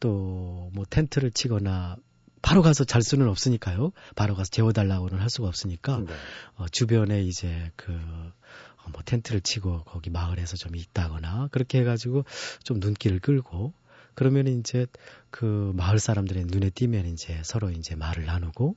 또 0.00 0.60
뭐 0.72 0.84
텐트를 0.88 1.30
치거나 1.30 1.96
바로 2.42 2.62
가서 2.62 2.84
잘 2.84 3.02
수는 3.02 3.28
없으니까요. 3.28 3.92
바로 4.16 4.34
가서 4.34 4.50
재워달라고는 4.50 5.20
할 5.20 5.28
수가 5.28 5.48
없으니까 5.48 5.98
네. 5.98 6.12
어, 6.56 6.68
주변에 6.68 7.22
이제 7.22 7.70
그 7.76 7.92
어, 7.92 8.88
뭐 8.92 9.02
텐트를 9.04 9.42
치고 9.42 9.84
거기 9.84 10.10
마을에서 10.10 10.56
좀 10.56 10.74
있다거나 10.74 11.48
그렇게 11.52 11.80
해가지고 11.80 12.24
좀 12.62 12.80
눈길을 12.80 13.20
끌고 13.20 13.74
그러면 14.14 14.46
이제 14.48 14.86
그 15.30 15.72
마을 15.76 15.98
사람들의 15.98 16.46
눈에 16.46 16.70
띄면 16.70 17.06
이제 17.06 17.40
서로 17.44 17.70
이제 17.70 17.94
말을 17.94 18.24
나누고 18.24 18.76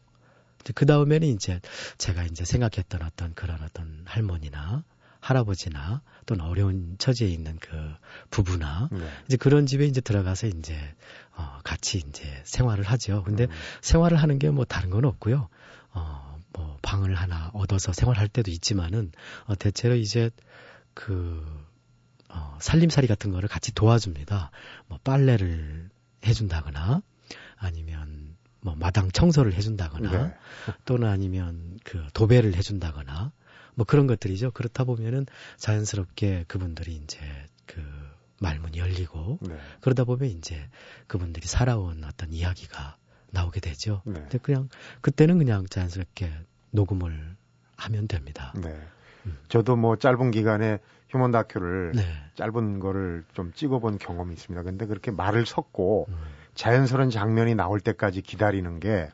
그 0.75 0.85
다음에는 0.85 1.27
이제 1.27 1.59
제가 1.97 2.23
이제 2.25 2.45
생각했던 2.45 3.01
어떤 3.01 3.33
그런 3.33 3.61
어떤 3.61 4.03
할머니나 4.05 4.83
할아버지나 5.23 6.01
또는 6.25 6.45
어려운 6.45 6.95
처지에 6.99 7.29
있는 7.29 7.57
그 7.59 7.75
부부나 8.29 8.89
네. 8.91 9.09
이제 9.27 9.37
그런 9.37 9.65
집에 9.65 9.85
이제 9.85 10.01
들어가서 10.01 10.47
이제 10.47 10.77
어 11.35 11.59
같이 11.63 11.97
이제 11.97 12.41
생활을 12.43 12.83
하죠. 12.83 13.23
근데 13.23 13.45
음. 13.45 13.49
생활을 13.81 14.17
하는 14.21 14.37
게 14.39 14.49
뭐 14.49 14.65
다른 14.65 14.89
건 14.89 15.05
없고요. 15.05 15.47
어뭐 15.93 16.77
방을 16.81 17.15
하나 17.15 17.49
얻어서 17.53 17.93
생활할 17.93 18.27
때도 18.27 18.51
있지만은 18.51 19.11
어 19.45 19.55
대체로 19.55 19.95
이제 19.95 20.29
그 20.93 21.43
어, 22.29 22.57
살림살이 22.59 23.07
같은 23.07 23.31
거를 23.31 23.47
같이 23.47 23.73
도와줍니다. 23.73 24.51
뭐 24.87 24.99
빨래를 25.03 25.89
해준다거나 26.25 27.01
아니면 27.57 28.35
뭐 28.61 28.75
마당 28.75 29.09
청소를 29.11 29.53
해준다거나 29.53 30.11
네. 30.11 30.33
또는 30.85 31.07
아니면 31.09 31.79
그 31.83 32.05
도배를 32.13 32.55
해준다거나 32.55 33.31
뭐 33.75 33.85
그런 33.85 34.07
것들이죠. 34.07 34.51
그렇다 34.51 34.83
보면은 34.83 35.25
자연스럽게 35.57 36.45
그분들이 36.47 36.95
이제 36.95 37.19
그 37.65 37.81
말문이 38.39 38.77
열리고 38.77 39.39
네. 39.41 39.55
그러다 39.81 40.03
보면 40.03 40.29
이제 40.29 40.69
그분들이 41.07 41.47
살아온 41.47 42.03
어떤 42.03 42.31
이야기가 42.31 42.97
나오게 43.31 43.59
되죠. 43.59 44.01
네. 44.05 44.13
근데 44.13 44.37
그냥 44.37 44.69
그때는 45.01 45.37
그냥 45.37 45.65
자연스럽게 45.65 46.31
녹음을 46.71 47.35
하면 47.77 48.07
됩니다. 48.07 48.53
네. 48.55 48.69
음. 49.25 49.37
저도 49.47 49.75
뭐 49.75 49.95
짧은 49.95 50.31
기간에 50.31 50.79
휴먼 51.09 51.31
다큐를 51.31 51.93
네. 51.95 52.03
짧은 52.35 52.79
거를 52.79 53.23
좀 53.33 53.53
찍어본 53.53 53.97
경험이 53.97 54.33
있습니다. 54.33 54.63
근데 54.63 54.85
그렇게 54.85 55.11
말을 55.11 55.45
섞고 55.45 56.07
음. 56.09 56.15
자연스러운 56.55 57.09
장면이 57.09 57.55
나올 57.55 57.79
때까지 57.79 58.21
기다리는 58.21 58.79
게 58.79 59.09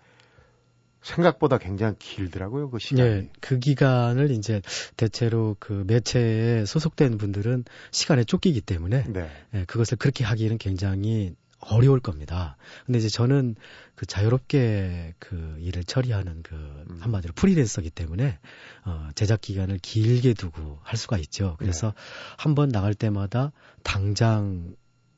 생각보다 1.01 1.57
굉장히 1.57 1.95
길더라고요, 1.97 2.69
그 2.69 2.79
시간이. 2.79 3.09
네, 3.09 3.29
그 3.39 3.59
기간을 3.59 4.31
이제 4.31 4.61
대체로 4.97 5.55
그 5.59 5.83
매체에 5.87 6.65
소속된 6.65 7.17
분들은 7.17 7.65
시간에 7.91 8.23
쫓기기 8.23 8.61
때문에 8.61 9.05
네. 9.07 9.29
네, 9.51 9.65
그것을 9.65 9.97
그렇게 9.97 10.23
하기는 10.23 10.57
굉장히 10.57 11.35
어려울 11.59 11.99
겁니다. 11.99 12.55
근데 12.85 12.99
이제 12.99 13.09
저는 13.09 13.55
그 13.95 14.05
자유롭게 14.05 15.13
그 15.19 15.57
일을 15.59 15.83
처리하는 15.83 16.41
그 16.41 16.55
음. 16.55 16.99
한마디로 17.01 17.33
프리랜서기 17.33 17.89
때문에 17.89 18.39
어 18.85 19.09
제작 19.15 19.41
기간을 19.41 19.79
길게 19.79 20.35
두고 20.35 20.79
할 20.83 20.97
수가 20.97 21.17
있죠. 21.17 21.55
그래서 21.59 21.87
네. 21.87 21.93
한번 22.37 22.69
나갈 22.69 22.93
때마다 22.93 23.51
당장 23.83 24.73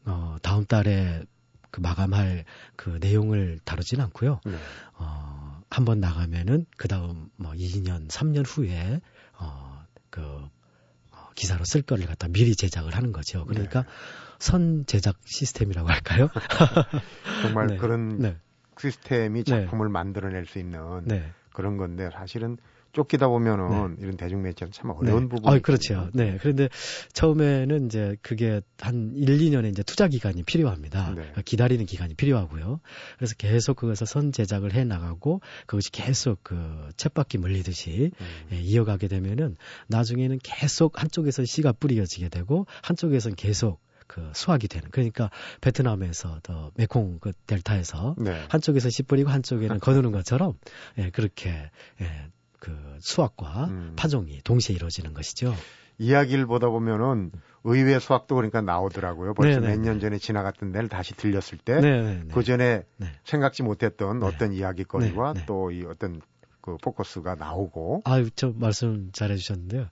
어 0.06 0.38
다음 0.42 0.66
달에 0.66 1.22
그 1.70 1.80
마감할 1.80 2.44
그 2.76 2.98
내용을 3.00 3.60
다루진 3.64 4.02
않고요. 4.02 4.42
네. 4.46 4.56
어 4.96 5.51
한번 5.72 6.02
나가면은 6.02 6.66
그 6.78 6.88
다음 6.88 7.30
뭐 7.38 7.54
2년, 7.54 8.10
3년 8.10 8.44
후에 8.46 9.00
어, 9.40 9.84
그 10.10 10.22
어, 10.22 11.30
기사로 11.34 11.64
쓸 11.64 11.82
거를 11.82 12.06
갖다 12.06 12.28
미리 12.28 12.56
제작을 12.56 12.94
하는 12.94 13.14
거죠. 13.14 13.46
그러니까 13.46 13.84
네. 13.84 13.90
선 14.38 14.86
제작 14.86 15.16
시스템이라고 15.26 15.88
할까요? 15.88 16.30
정말 17.42 17.68
네. 17.68 17.78
그런 17.78 18.20
네. 18.20 18.38
시스템이 18.78 19.46
네. 19.46 19.66
작품을 19.66 19.88
만들어낼 19.88 20.46
수 20.46 20.60
있는 20.60 21.06
네. 21.06 21.32
그런 21.54 21.78
건데 21.78 22.10
사실은 22.12 22.58
쫓기다 22.92 23.28
보면은 23.28 23.96
네. 23.96 24.02
이런 24.02 24.18
대중 24.18 24.42
매체는 24.42 24.72
참 24.72 24.90
어려운 24.92 25.24
네. 25.24 25.30
부분이. 25.30 25.56
아, 25.56 25.60
그렇죠. 25.60 26.10
네. 26.14 26.38
그런데 26.42 26.70
처음에는 27.14 27.86
이제 27.86 28.16
그게 28.22 28.62
한 28.80 29.14
1, 29.16 29.38
2년의 29.38 29.72
이제 29.72 29.84
투자 29.84 30.08
기간이 30.08 30.44
필요합니다. 30.44 31.10
네. 31.10 31.16
그러니까 31.16 31.42
기다리는 31.42 31.86
기간이 31.86 32.16
필요하고요. 32.16 32.82
그래서 33.18 33.36
계속 33.38 33.78
그것을 33.78 34.08
선 34.08 34.32
제작을 34.32 34.74
해 34.74 34.84
나가고 34.84 35.42
그것이 35.66 35.92
계속 35.92 36.40
그 36.44 36.56
챗바퀴 36.98 37.38
물리듯이 37.38 38.12
음. 38.20 38.26
예, 38.52 38.60
이어가게 38.60 39.08
되면은 39.08 39.56
나중에는 39.88 40.40
계속 40.44 41.02
한쪽에서 41.02 41.46
씨가 41.46 41.74
뿌려지게 41.74 42.30
되고 42.30 42.66
한쪽에서는 42.82 43.36
계속 43.36 43.80
그 44.12 44.30
수확이 44.34 44.68
되는 44.68 44.90
그러니까 44.92 45.32
베트남에서 45.62 46.42
더 46.44 46.72
메콩 46.76 47.20
그 47.20 47.32
델타에서 47.48 48.16
네. 48.18 48.44
한쪽에서 48.50 48.90
씨 48.90 49.04
뿌리고 49.04 49.30
한쪽에는 49.30 49.80
거두는 49.80 50.12
것처럼 50.12 50.56
예 50.98 51.12
그렇게 51.12 51.50
예 52.02 52.28
그 52.62 52.72
수확과 53.00 53.66
음. 53.66 53.94
파종이 53.98 54.40
동시에 54.44 54.76
이루어지는 54.76 55.14
것이죠. 55.14 55.54
이야기를 55.98 56.46
보다 56.46 56.70
보면은 56.70 57.32
의외 57.64 58.00
수학도 58.00 58.36
그러니까 58.36 58.62
나오더라고요. 58.62 59.34
벌써 59.34 59.60
몇 59.60 59.80
년 59.80 60.00
전에 60.00 60.18
지나갔던 60.20 60.72
데를 60.72 60.88
다시 60.88 61.14
들렸을 61.16 61.58
때 61.58 61.74
그 62.32 62.44
전에 62.44 62.84
네. 62.98 63.08
생각지 63.24 63.64
못했던 63.64 64.20
네. 64.20 64.26
어떤 64.26 64.54
이야기거리와 64.54 65.34
네. 65.34 65.46
또이 65.46 65.86
어떤 65.86 66.22
그 66.62 66.78
포커스가 66.78 67.36
나오고. 67.36 68.02
아, 68.06 68.24
저 68.36 68.54
말씀 68.56 69.12
잘해 69.12 69.36
주셨는데요. 69.38 69.88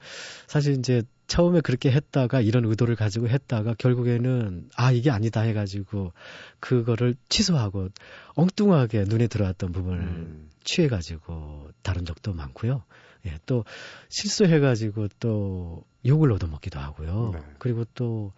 사실 0.47 0.77
이제 0.77 1.03
처음에 1.27 1.61
그렇게 1.61 1.91
했다가 1.91 2.41
이런 2.41 2.65
의도를 2.65 2.95
가지고 2.95 3.29
했다가 3.29 3.75
결국에는 3.77 4.69
아, 4.75 4.91
이게 4.91 5.11
아니다 5.11 5.41
해 5.41 5.53
가지고 5.53 6.11
그거를 6.59 7.15
취소하고 7.29 7.89
엉뚱하게 8.35 9.05
눈에 9.07 9.27
들어왔던 9.27 9.71
부분을 9.71 9.99
음. 9.99 10.49
취해 10.63 10.87
가지고 10.87 11.69
다른 11.83 12.05
적도 12.05 12.33
많고요. 12.33 12.83
예, 13.25 13.37
또 13.45 13.65
실수해 14.09 14.59
가지고 14.59 15.07
또 15.19 15.83
욕을 16.05 16.31
얻어먹기도 16.31 16.79
하고요. 16.79 17.31
네. 17.33 17.39
그리고 17.59 17.85
또 17.93 18.33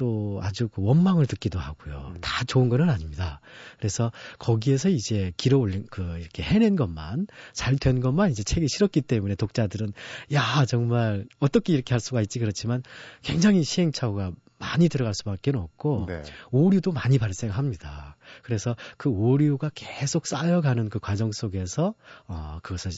또 0.00 0.40
아주 0.42 0.68
그 0.68 0.80
원망을 0.82 1.26
듣기도 1.26 1.58
하고요. 1.58 2.12
음. 2.14 2.20
다 2.22 2.42
좋은 2.44 2.70
건 2.70 2.88
아닙니다. 2.88 3.42
그래서 3.76 4.10
거기에서 4.38 4.88
이제 4.88 5.32
길어 5.36 5.58
올린 5.58 5.84
그 5.90 6.16
이렇게 6.18 6.42
해낸 6.42 6.74
것만 6.74 7.26
잘 7.52 7.76
된 7.80 8.00
것만 8.00 8.30
이제 8.30 8.42
책이 8.42 8.68
싫었기 8.68 9.02
때문에 9.02 9.34
독자들은 9.34 9.92
야 10.32 10.64
정말 10.66 11.26
어떻게 11.38 11.72
이렇게 11.72 11.92
할 11.92 12.00
수가 12.00 12.20
있지 12.22 12.38
그렇지만 12.38 12.82
굉장히 13.22 13.62
시행착오가 13.62 14.32
많이 14.58 14.88
들어갈 14.88 15.14
수밖에 15.14 15.50
없고 15.54 16.04
네. 16.08 16.22
오류도 16.50 16.92
많이 16.92 17.18
발생합니다. 17.18 18.16
그래서 18.42 18.76
그 18.96 19.08
오류가 19.08 19.70
계속 19.74 20.26
쌓여가는 20.26 20.88
그 20.90 20.98
과정 20.98 21.32
속에서 21.32 21.94
어 22.26 22.58
그것을 22.62 22.92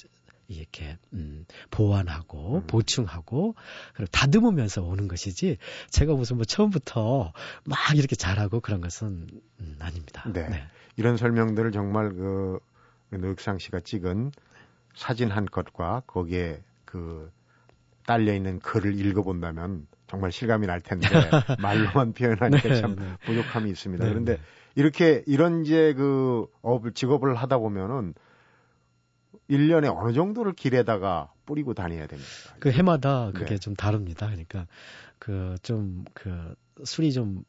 이렇게 0.52 0.98
음, 1.12 1.44
보완하고 1.70 2.56
음. 2.56 2.66
보충하고 2.66 3.54
그리고 3.94 4.10
다듬으면서 4.10 4.82
오는 4.82 5.08
것이지 5.08 5.58
제가 5.90 6.14
무슨 6.14 6.36
뭐 6.36 6.44
처음부터 6.44 7.32
막 7.64 7.78
이렇게 7.94 8.16
잘하고 8.16 8.60
그런 8.60 8.80
것은 8.80 9.26
음, 9.60 9.76
아닙니다. 9.80 10.24
네. 10.32 10.48
네. 10.48 10.62
이런 10.96 11.16
설명들을 11.16 11.72
정말 11.72 12.10
그 12.10 12.60
노익상 13.10 13.58
씨가 13.58 13.80
찍은 13.80 14.32
사진 14.94 15.30
한 15.30 15.46
컷과 15.46 16.02
거기에 16.06 16.62
그 16.84 17.30
딸려 18.06 18.34
있는 18.34 18.58
글을 18.58 18.98
읽어본다면 18.98 19.86
정말 20.06 20.32
실감이 20.32 20.66
날 20.66 20.80
텐데 20.80 21.08
말로만 21.60 22.12
표현하니까 22.12 22.68
네, 22.68 22.80
참 22.80 22.96
네. 22.96 23.16
부족함이 23.24 23.70
있습니다. 23.70 24.04
네, 24.04 24.10
그런데 24.10 24.36
네. 24.36 24.42
이렇게 24.74 25.22
이런 25.26 25.64
이제 25.64 25.94
그 25.94 26.46
업을 26.62 26.92
직업을 26.92 27.34
하다 27.34 27.58
보면은 27.58 28.14
1년에 29.52 29.94
어느 29.94 30.12
정도를 30.12 30.54
길에다가 30.54 31.32
뿌리고 31.46 31.74
다녀야 31.74 32.06
됩니까? 32.06 32.30
그 32.58 32.70
해마다 32.70 33.30
그게 33.32 33.54
네. 33.54 33.58
좀 33.58 33.74
다릅니다. 33.74 34.26
그러니까 34.26 34.66
그 35.18 35.56
좀그 35.62 36.54
그 36.74 36.84
술이 36.84 37.12
좀 37.12 37.44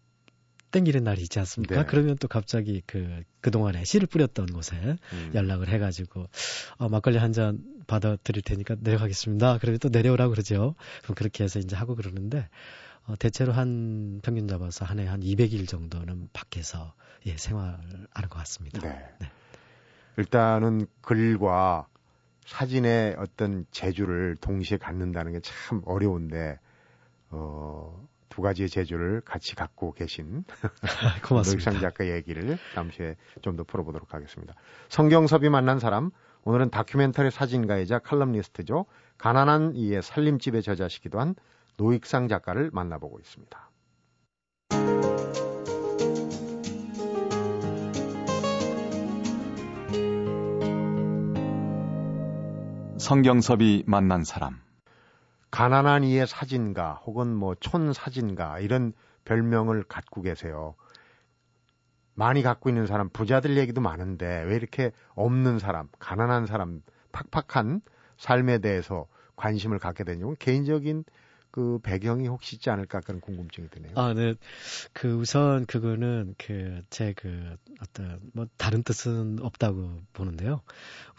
땡기는 0.71 1.03
날이 1.03 1.21
있지 1.21 1.39
않습니까? 1.39 1.75
네. 1.75 1.85
그러면 1.85 2.17
또 2.19 2.27
갑자기 2.27 2.81
그, 2.87 3.21
그동안에 3.41 3.85
씨를 3.85 4.07
뿌렸던 4.07 4.47
곳에 4.47 4.75
음. 5.13 5.31
연락을 5.33 5.69
해가지고, 5.69 6.27
어, 6.77 6.89
막걸리 6.89 7.17
한 7.17 7.31
잔 7.31 7.59
받아 7.85 8.15
드릴 8.15 8.41
테니까 8.41 8.75
내려가겠습니다. 8.79 9.59
그러면 9.59 9.79
또 9.79 9.89
내려오라고 9.89 10.31
그러죠. 10.31 10.75
그럼 11.03 11.15
그렇게 11.15 11.43
해서 11.43 11.59
이제 11.59 11.75
하고 11.75 11.95
그러는데, 11.95 12.49
어, 13.05 13.15
대체로 13.17 13.53
한 13.53 14.19
평균 14.23 14.47
잡아서 14.47 14.83
한 14.85 14.99
해한 14.99 15.21
200일 15.21 15.67
정도는 15.67 16.29
밖에서 16.33 16.93
예, 17.25 17.37
생활하는 17.37 18.29
것 18.29 18.29
같습니다. 18.29 18.81
네. 18.81 18.99
네. 19.19 19.31
일단은 20.17 20.87
글과 21.01 21.87
사진의 22.45 23.15
어떤 23.17 23.65
재주를 23.71 24.35
동시에 24.41 24.77
갖는다는 24.77 25.31
게 25.33 25.39
참 25.41 25.81
어려운데 25.85 26.59
어, 27.29 28.07
두 28.29 28.41
가지의 28.41 28.69
재주를 28.69 29.21
같이 29.21 29.55
갖고 29.55 29.91
계신 29.93 30.43
고맙습니다. 31.27 31.71
노익상 31.71 31.79
작가 31.81 32.07
얘기를 32.07 32.57
잠시 32.73 33.15
좀 33.41 33.55
더 33.57 33.63
풀어보도록 33.63 34.13
하겠습니다. 34.13 34.53
성경섭이 34.89 35.49
만난 35.49 35.79
사람 35.79 36.09
오늘은 36.43 36.69
다큐멘터리 36.71 37.31
사진가이자 37.31 37.99
칼럼니스트죠. 37.99 38.85
가난한 39.17 39.75
이의 39.75 40.01
살림집의 40.01 40.63
저자시기도 40.63 41.19
한 41.19 41.35
노익상 41.77 42.27
작가를 42.27 42.69
만나보고 42.73 43.19
있습니다. 43.19 43.69
성경섭이 53.03 53.83
만난 53.85 54.23
사람. 54.23 54.61
가난한 55.51 56.05
이의 56.05 56.25
사진가 56.25 57.01
혹은 57.05 57.35
뭐 57.35 57.53
촌 57.55 57.91
사진가 57.91 58.59
이런 58.59 58.93
별명을 59.25 59.83
갖고 59.83 60.21
계세요. 60.21 60.75
많이 62.13 62.41
갖고 62.41 62.69
있는 62.69 62.87
사람, 62.87 63.09
부자들 63.09 63.57
얘기도 63.57 63.81
많은데 63.81 64.43
왜 64.43 64.55
이렇게 64.55 64.93
없는 65.15 65.59
사람, 65.59 65.89
가난한 65.99 66.45
사람 66.45 66.81
팍팍한 67.11 67.81
삶에 68.15 68.59
대해서 68.59 69.07
관심을 69.35 69.79
갖게 69.79 70.05
된 70.05 70.19
이유는 70.19 70.37
개인적인 70.39 71.03
그 71.53 71.77
배경이 71.83 72.27
혹시 72.27 72.55
있지 72.55 72.71
않을까 72.71 72.99
그런 73.01 73.21
궁금증이 73.21 73.69
드네요. 73.69 73.91
아, 73.93 74.11
네. 74.15 74.33
그 74.91 75.13
우선 75.13 75.67
그거는 75.67 76.33
그제그 76.39 77.57
어떤 77.79 78.19
뭐 78.33 78.47
다른 78.57 78.81
뜻은 78.81 79.37
없다고 79.39 80.01
보는데요. 80.13 80.63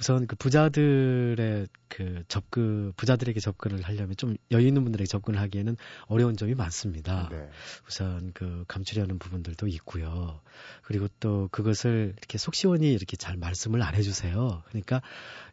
우선 0.00 0.26
그 0.26 0.34
부자들의 0.34 1.68
그 1.86 2.24
접근 2.26 2.92
부자들에게 2.96 3.38
접근을 3.38 3.82
하려면 3.82 4.16
좀 4.16 4.36
여유 4.50 4.66
있는 4.66 4.82
분들에게 4.82 5.06
접근을 5.06 5.38
하기에는 5.38 5.76
어려운 6.06 6.36
점이 6.36 6.56
많습니다. 6.56 7.28
네. 7.30 7.48
우선 7.86 8.32
그 8.34 8.64
감추려는 8.66 9.20
부분들도 9.20 9.68
있고요. 9.68 10.40
그리고 10.82 11.06
또 11.20 11.48
그것을 11.52 12.14
이렇게 12.18 12.38
속 12.38 12.56
시원히 12.56 12.92
이렇게 12.92 13.16
잘 13.16 13.36
말씀을 13.36 13.82
안 13.82 13.94
해주세요. 13.94 14.64
그러니까 14.66 15.00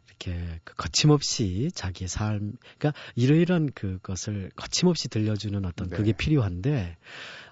이렇게 0.08 0.60
그 0.64 0.74
거침없이 0.74 1.70
자기의 1.74 2.08
삶, 2.08 2.54
그러니까 2.78 3.00
이러이러한 3.14 3.70
그것을 3.74 4.50
거침 4.56 4.71
없이 4.88 5.08
들려주는 5.08 5.64
어떤 5.64 5.88
네. 5.88 5.96
그게 5.96 6.12
필요한데 6.12 6.96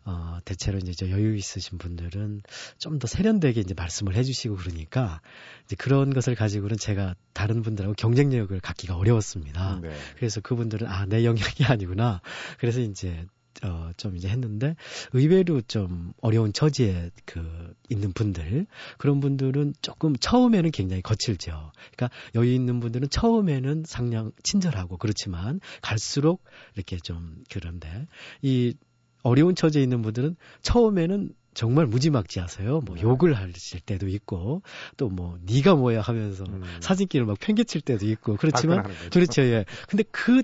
어, 0.05 0.39
대체로 0.45 0.79
이제 0.79 1.11
여유 1.11 1.37
있으신 1.37 1.79
분들은 1.79 2.43
좀 2.79 2.99
더 2.99 3.07
세련되게 3.07 3.61
이제 3.61 3.75
말씀을 3.75 4.15
해주시고 4.15 4.57
그러니까 4.57 5.21
이제 5.65 5.77
그런 5.77 6.13
것을 6.13 6.35
가지고는 6.35 6.77
제가 6.77 7.15
다른 7.33 7.63
분들하고 7.63 7.95
경쟁력을 7.95 8.59
갖기가 8.61 8.97
어려웠습니다. 8.97 9.81
네. 9.83 9.91
그래서 10.17 10.41
그분들은 10.41 10.87
아, 10.87 11.07
내 11.07 11.25
영역이 11.25 11.65
아니구나. 11.65 12.21
그래서 12.59 12.81
이제 12.81 13.27
어, 13.63 13.91
좀 13.97 14.17
이제 14.17 14.29
했는데 14.29 14.75
의외로 15.13 15.61
좀 15.61 16.13
어려운 16.21 16.53
처지에 16.53 17.11
그 17.25 17.75
있는 17.89 18.13
분들 18.13 18.67
그런 18.99 19.21
분들은 19.21 19.75
조금 19.83 20.17
처음에는 20.17 20.71
굉장히 20.71 21.03
거칠죠. 21.03 21.73
그러니까 21.95 22.11
여유 22.35 22.53
있는 22.53 22.81
분들은 22.81 23.09
처음에는 23.11 23.85
상냥 23.87 24.33
친절하고 24.43 24.97
그렇지만 24.97 25.61
갈수록 25.83 26.43
이렇게 26.75 26.97
좀 26.99 27.45
그런데 27.51 28.07
이 28.43 28.75
어려운 29.23 29.55
처지에 29.55 29.83
있는 29.83 30.01
분들은 30.03 30.37
처음에는 30.63 31.35
정말 31.53 31.87
무지막지하세요. 31.87 32.81
뭐 32.81 32.95
네. 32.97 33.03
욕을 33.03 33.35
하실 33.35 33.81
때도 33.81 34.09
있고 34.09 34.63
또 34.97 35.11
뭐 35.11 35.39
네가 35.43 35.75
뭐야 35.75 36.01
하면서 36.01 36.45
음. 36.45 36.63
사진기를 36.81 37.27
막 37.27 37.37
팽개칠 37.41 37.81
때도 37.81 38.07
있고 38.07 38.37
그렇지만 38.37 38.85
그렇죠 39.11 39.43
예. 39.43 39.65
근데 39.89 40.05
그 40.13 40.41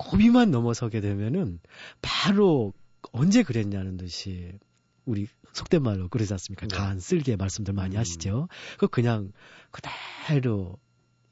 고비만 0.00 0.50
넘어서게 0.50 1.02
되면은 1.02 1.60
바로 2.00 2.72
언제 3.12 3.42
그랬냐는 3.42 3.98
듯이 3.98 4.58
우리 5.04 5.28
속된 5.52 5.82
말로 5.82 6.08
그러지 6.08 6.32
않습니까? 6.32 6.66
네. 6.66 6.74
간 6.74 6.98
쓸개 6.98 7.36
말씀들 7.36 7.74
많이 7.74 7.96
음. 7.96 8.00
하시죠. 8.00 8.48
그 8.78 8.88
그냥 8.88 9.30
그대로 9.70 10.78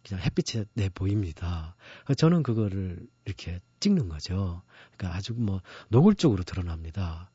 그냥 0.07 0.23
햇빛에 0.23 0.67
내 0.75 0.91
보입니다. 0.91 1.77
저는 2.19 2.43
그거를 2.43 3.01
이렇게 3.25 3.61
찍는 3.81 4.11
거죠. 4.11 4.61
그러니까 4.97 5.17
아주 5.17 5.33
뭐 5.33 5.63
노골적으로 5.89 6.43
드러납니다. 6.43 7.31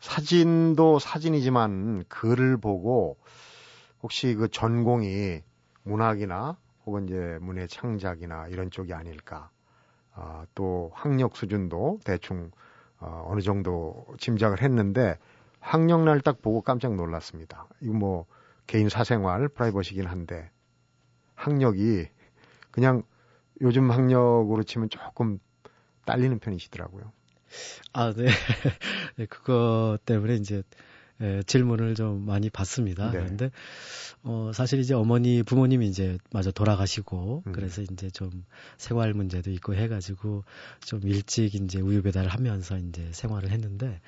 사진도 0.00 0.98
사진이지만 0.98 2.06
글을 2.08 2.56
보고 2.56 3.18
혹시 4.02 4.34
그 4.34 4.48
전공이 4.48 5.42
문학이나 5.84 6.58
혹은 6.86 7.04
이제 7.04 7.38
문의 7.40 7.68
창작이나 7.68 8.48
이런 8.48 8.72
쪽이 8.72 8.92
아닐까. 8.92 9.50
아, 10.14 10.46
또 10.54 10.90
학력 10.94 11.36
수준도 11.36 12.00
대충 12.04 12.50
어, 12.98 13.26
어느 13.28 13.40
정도 13.40 14.06
짐작을 14.18 14.62
했는데 14.62 15.18
학력 15.60 16.02
날 16.04 16.20
딱 16.20 16.42
보고 16.42 16.60
깜짝 16.62 16.94
놀랐습니다. 16.94 17.68
이거 17.80 17.92
뭐 17.94 18.26
개인 18.66 18.88
사생활 18.88 19.48
프라이버시긴 19.48 20.06
한데 20.06 20.50
학력이 21.34 22.08
그냥 22.70 23.02
요즘 23.60 23.90
학력으로 23.90 24.62
치면 24.64 24.90
조금 24.90 25.38
딸리는 26.06 26.38
편이시더라고요. 26.40 27.12
아, 27.92 28.12
네. 28.16 28.26
네 29.16 29.26
그거 29.26 29.98
때문에 30.04 30.34
이제 30.36 30.62
예, 31.22 31.42
질문을 31.46 31.94
좀 31.94 32.26
많이 32.26 32.50
받습니다. 32.50 33.10
네. 33.12 33.18
그런데 33.18 33.50
어 34.24 34.50
사실 34.54 34.80
이제 34.80 34.94
어머니 34.94 35.42
부모님이 35.42 35.88
이제 35.88 36.18
마저 36.32 36.50
돌아가시고 36.50 37.44
음. 37.46 37.52
그래서 37.52 37.82
이제 37.82 38.10
좀 38.10 38.44
생활 38.76 39.14
문제도 39.14 39.50
있고 39.50 39.74
해가지고 39.74 40.44
좀 40.84 41.00
일찍 41.04 41.54
이제 41.54 41.80
우유 41.80 42.02
배달을 42.02 42.28
하면서 42.28 42.76
이제 42.76 43.08
생활을 43.12 43.50
했는데 43.50 44.00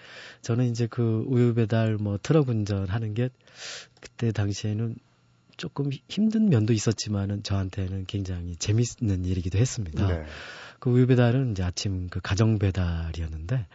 저는 0.43 0.67
이제 0.67 0.87
그 0.89 1.25
우유 1.29 1.55
배달 1.55 1.97
뭐 1.97 2.19
트럭 2.21 2.49
운전하는 2.49 3.15
게 3.15 3.31
그때 4.01 4.33
당시에는 4.33 4.97
조금 5.57 5.91
힘든 6.09 6.49
면도 6.49 6.73
있었지만은 6.73 7.43
저한테는 7.43 8.07
굉장히 8.07 8.57
재밌는 8.57 9.25
일이기도 9.25 9.59
했습니다. 9.59 10.07
네. 10.07 10.25
그 10.79 10.91
우유 10.91 11.07
배달은 11.07 11.53
이제 11.53 11.63
아침 11.63 12.09
그 12.09 12.21
가정 12.21 12.59
배달이었는데 12.59 13.67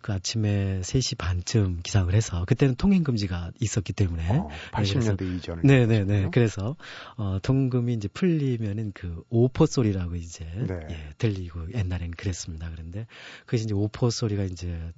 그 0.00 0.12
아침에 0.12 0.80
3시 0.82 1.16
반쯤 1.18 1.80
기상을 1.82 2.12
해서 2.14 2.44
그때는 2.44 2.74
통행 2.76 3.02
금지가 3.04 3.52
있었기 3.58 3.92
때문에 3.92 4.28
어, 4.28 4.48
80년대 4.72 5.18
네, 5.18 5.36
이전에 5.36 5.62
네네네 5.64 6.04
네. 6.04 6.28
그래서 6.32 6.76
어 7.16 7.38
통금이 7.42 7.94
이제 7.94 8.08
풀리면은 8.08 8.92
그 8.94 9.22
오포 9.30 9.66
소리라고 9.66 10.16
이제 10.16 10.44
네. 10.44 10.78
예, 10.90 11.10
들리고 11.18 11.72
옛날에는 11.72 12.12
그랬습니다. 12.12 12.70
그런데 12.70 13.06
그것이 13.46 13.64
이제 13.64 13.74
오포 13.74 14.10
소리가 14.10 14.44
이제 14.44 14.92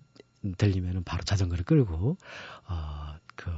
들리면은 0.58 1.04
바로 1.04 1.22
자전거를 1.22 1.64
끌고 1.64 2.16
어그 2.66 3.50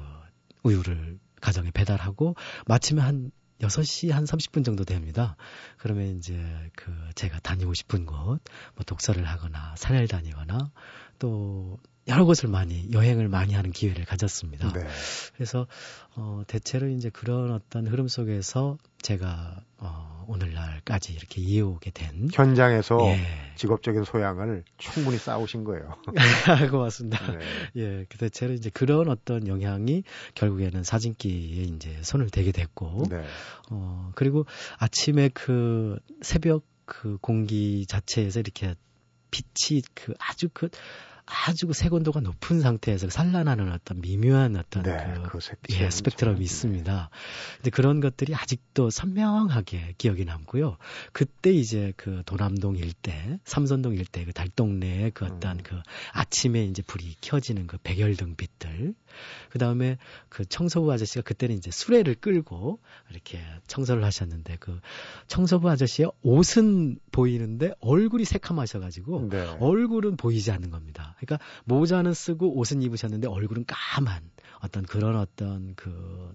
우유를 0.63 1.19
가정에 1.43 1.71
배달하고 1.71 2.35
마침에 2.67 3.03
한 3.03 3.31
6시 3.61 4.11
한 4.11 4.25
30분 4.25 4.65
정도 4.65 4.85
됩니다. 4.85 5.37
그러면 5.77 6.17
이제 6.17 6.35
그 6.75 6.93
제가 7.15 7.39
다니고 7.41 7.75
싶은 7.75 8.07
곳, 8.07 8.41
뭐 8.75 8.85
독서를 8.87 9.25
하거나 9.25 9.75
산을 9.77 10.09
다니거나 10.09 10.73
또 11.19 11.79
여러 12.09 12.25
곳을 12.25 12.49
많이 12.49 12.91
여행을 12.93 13.29
많이 13.29 13.55
하는 13.55 13.71
기회를 13.71 14.05
가졌습니다. 14.05 14.73
네. 14.73 14.87
그래서 15.35 15.67
어 16.17 16.43
대체로 16.47 16.89
이제 16.89 17.11
그런 17.11 17.53
어떤 17.53 17.87
흐름 17.87 18.09
속에서 18.09 18.77
제가 19.03 19.63
어 19.79 20.25
오늘날까지 20.29 21.13
이렇게 21.13 21.41
이어오게 21.41 21.93
된 21.93 22.29
현장에서 22.33 22.99
예. 23.07 23.21
직업적인 23.57 24.05
소양을 24.05 24.65
충분히 24.79 25.17
쌓으신 25.19 25.65
거예요. 25.65 25.97
고맙습니다. 26.71 27.33
네. 27.33 27.39
예, 27.77 28.07
그 28.09 28.19
대체로 28.19 28.53
이제 28.53 28.71
그런 28.71 29.09
어떤 29.09 29.47
영향이 29.47 30.03
결국에는 30.35 30.83
사진기에 30.83 31.63
이제 31.63 31.99
손을 32.03 32.31
대게 32.31 32.51
됐고 32.51 33.05
네. 33.11 33.25
어 33.71 34.11
그리고 34.17 34.45
아침에 34.79 35.29
그 35.33 35.99
새벽 36.21 36.65
그 36.85 37.17
공기 37.21 37.87
자체에서 37.87 38.41
이렇게 38.41 38.75
빛이 39.31 39.83
그 39.95 40.15
아주 40.19 40.49
그 40.53 40.69
아주 41.47 41.67
그 41.67 41.73
색온도가 41.73 42.21
높은 42.21 42.61
상태에서 42.61 43.09
산란하는 43.09 43.73
어떤 43.73 44.01
미묘한 44.01 44.57
어떤 44.57 44.83
네, 44.83 44.97
그, 45.25 45.39
그 45.39 45.39
예, 45.71 45.91
스펙트럼이 45.91 46.39
네. 46.39 46.45
있습니다. 46.45 47.11
근데 47.57 47.71
그런 47.71 48.01
것들이 48.01 48.35
아직도 48.35 48.91
선명하게 48.91 49.95
기억이 49.99 50.25
남고요. 50.25 50.77
그때 51.13 51.53
이제 51.53 51.93
그 51.97 52.23
도남동 52.27 52.77
일대, 52.77 53.39
삼선동 53.45 53.95
일대 53.95 54.25
그 54.25 54.33
달동네에 54.33 55.11
그 55.11 55.25
어떤 55.25 55.59
음. 55.59 55.63
그 55.65 55.81
아침에 56.13 56.65
이제 56.65 56.83
불이 56.83 57.17
켜지는 57.21 57.67
그 57.67 57.79
백열등 57.83 58.37
빛들, 58.37 58.95
그 59.51 59.59
다음에 59.59 59.99
그 60.29 60.45
청소부 60.45 60.93
아저씨가 60.93 61.23
그때는 61.23 61.57
이제 61.57 61.71
수레를 61.71 62.15
끌고 62.15 62.81
이렇게 63.11 63.41
청소를 63.67 64.05
하셨는데 64.05 64.57
그 64.61 64.81
청소부 65.27 65.71
아저씨의 65.71 66.11
옷은 66.23 66.99
보이는데 67.11 67.73
얼굴이 67.81 68.25
새카마셔가지고 68.25 69.29
네. 69.31 69.47
얼굴은 69.61 70.17
보이지 70.17 70.51
않는 70.51 70.71
겁니다. 70.71 71.17
그러니까 71.19 71.45
모자는 71.65 72.15
쓰고 72.15 72.57
옷은 72.57 72.83
입으셨는데 72.83 73.29
얼굴은 73.29 73.65
까만 73.67 74.23
어떤 74.61 74.85
그런 74.85 75.17
어떤 75.17 75.75
그 75.75 76.35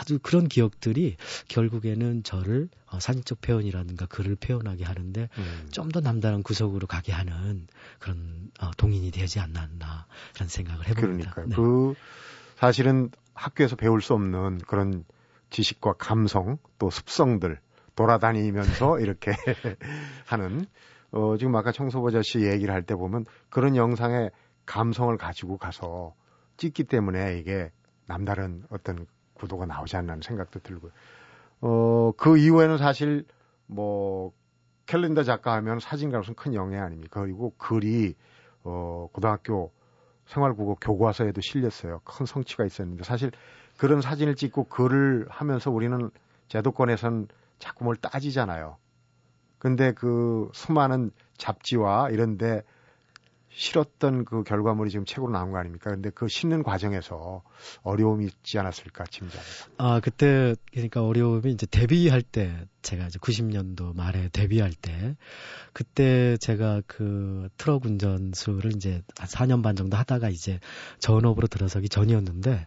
아주 0.00 0.18
그런 0.22 0.48
기억들이 0.48 1.16
결국에는 1.48 2.22
저를 2.22 2.70
어, 2.86 2.98
사진적 2.98 3.42
표현이라든가 3.42 4.06
글을 4.06 4.36
표현하게 4.36 4.84
하는데 4.84 5.28
음. 5.36 5.68
좀더 5.70 6.00
남다른 6.00 6.42
구석으로 6.42 6.86
가게 6.86 7.12
하는 7.12 7.66
그런 7.98 8.50
어, 8.60 8.70
동인이 8.78 9.10
되지 9.10 9.40
않았나 9.40 10.06
그런 10.32 10.48
생각을 10.48 10.88
해봅니다. 10.88 11.32
그러니까요. 11.32 11.46
네. 11.48 11.54
그 11.54 11.94
사실은 12.56 13.10
학교에서 13.34 13.76
배울 13.76 14.00
수 14.00 14.14
없는 14.14 14.58
그런 14.66 15.04
지식과 15.50 15.94
감성 15.98 16.56
또 16.78 16.88
습성들 16.88 17.60
돌아다니면서 17.94 19.00
이렇게 19.00 19.32
하는 20.24 20.64
어, 21.10 21.36
지금 21.36 21.54
아까 21.56 21.72
청소부자 21.72 22.22
씨 22.22 22.40
얘기를 22.40 22.72
할 22.72 22.84
때 22.84 22.94
보면 22.94 23.26
그런 23.50 23.76
영상의 23.76 24.30
감성을 24.64 25.14
가지고 25.18 25.58
가서 25.58 26.14
찍기 26.56 26.84
때문에 26.84 27.38
이게 27.38 27.70
남다른 28.06 28.64
어떤 28.70 29.06
구도가 29.40 29.66
나오지 29.66 29.96
않나는 29.96 30.22
생각도 30.22 30.60
들고요. 30.60 30.92
어, 31.62 32.12
그 32.16 32.38
이후에는 32.38 32.78
사실 32.78 33.24
뭐 33.66 34.32
캘린더 34.86 35.22
작가 35.22 35.54
하면 35.54 35.80
사진가로서는 35.80 36.36
큰 36.36 36.54
영예 36.54 36.78
아닙니까? 36.78 37.20
그리고 37.20 37.54
글이 37.56 38.14
어, 38.64 39.08
고등학교 39.12 39.72
생활국어 40.26 40.76
교과서에도 40.80 41.40
실렸어요. 41.40 42.00
큰 42.04 42.26
성취가 42.26 42.64
있었는데 42.64 43.04
사실 43.04 43.30
그런 43.76 44.00
사진을 44.00 44.36
찍고 44.36 44.64
글을 44.64 45.26
하면서 45.28 45.70
우리는 45.70 46.10
제도권에선 46.48 47.28
뭘 47.80 47.96
따지잖아요. 47.96 48.76
근데 49.58 49.92
그 49.92 50.50
수많은 50.52 51.10
잡지와 51.36 52.10
이런데 52.10 52.62
실었던 53.52 54.24
그 54.24 54.42
결과물이 54.44 54.90
지금 54.90 55.04
책으로 55.04 55.32
나온 55.32 55.50
거 55.50 55.58
아닙니까? 55.58 55.90
근데 55.90 56.10
그 56.10 56.28
싣는 56.28 56.62
과정에서 56.62 57.42
어려움이 57.82 58.24
있지 58.24 58.58
않았을까, 58.58 59.04
짐작. 59.04 59.40
아, 59.76 60.00
그때, 60.00 60.54
그러니까 60.72 61.04
어려움이 61.04 61.52
이제 61.52 61.66
데뷔할 61.66 62.22
때, 62.22 62.66
제가 62.82 63.08
이제 63.08 63.18
90년도 63.18 63.94
말에 63.94 64.28
데뷔할 64.32 64.72
때, 64.72 65.16
그때 65.72 66.36
제가 66.38 66.82
그 66.86 67.48
트럭 67.56 67.84
운전수를 67.84 68.74
이제 68.76 69.02
한 69.18 69.28
4년 69.28 69.62
반 69.62 69.74
정도 69.76 69.96
하다가 69.96 70.30
이제 70.30 70.60
전업으로 71.00 71.46
들어서기 71.48 71.88
전이었는데, 71.88 72.66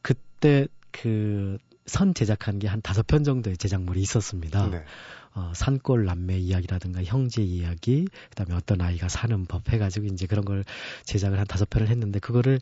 그때 0.00 0.66
그 0.90 1.58
선 1.86 2.14
제작한 2.14 2.58
게 2.58 2.68
한 2.68 2.80
다섯 2.80 3.06
편 3.06 3.24
정도의 3.24 3.56
제작물이 3.56 4.00
있었습니다. 4.00 4.70
네. 4.70 4.84
어, 5.34 5.52
산골 5.54 6.04
남매 6.04 6.38
이야기라든가 6.38 7.02
형제 7.02 7.42
이야기, 7.42 8.06
그다음에 8.30 8.54
어떤 8.54 8.80
아이가 8.80 9.08
사는 9.08 9.46
법 9.46 9.68
해가지고 9.72 10.06
이제 10.06 10.26
그런 10.26 10.44
걸 10.44 10.64
제작을 11.04 11.38
한 11.38 11.46
다섯 11.46 11.68
편을 11.70 11.88
했는데 11.88 12.18
그거를 12.18 12.60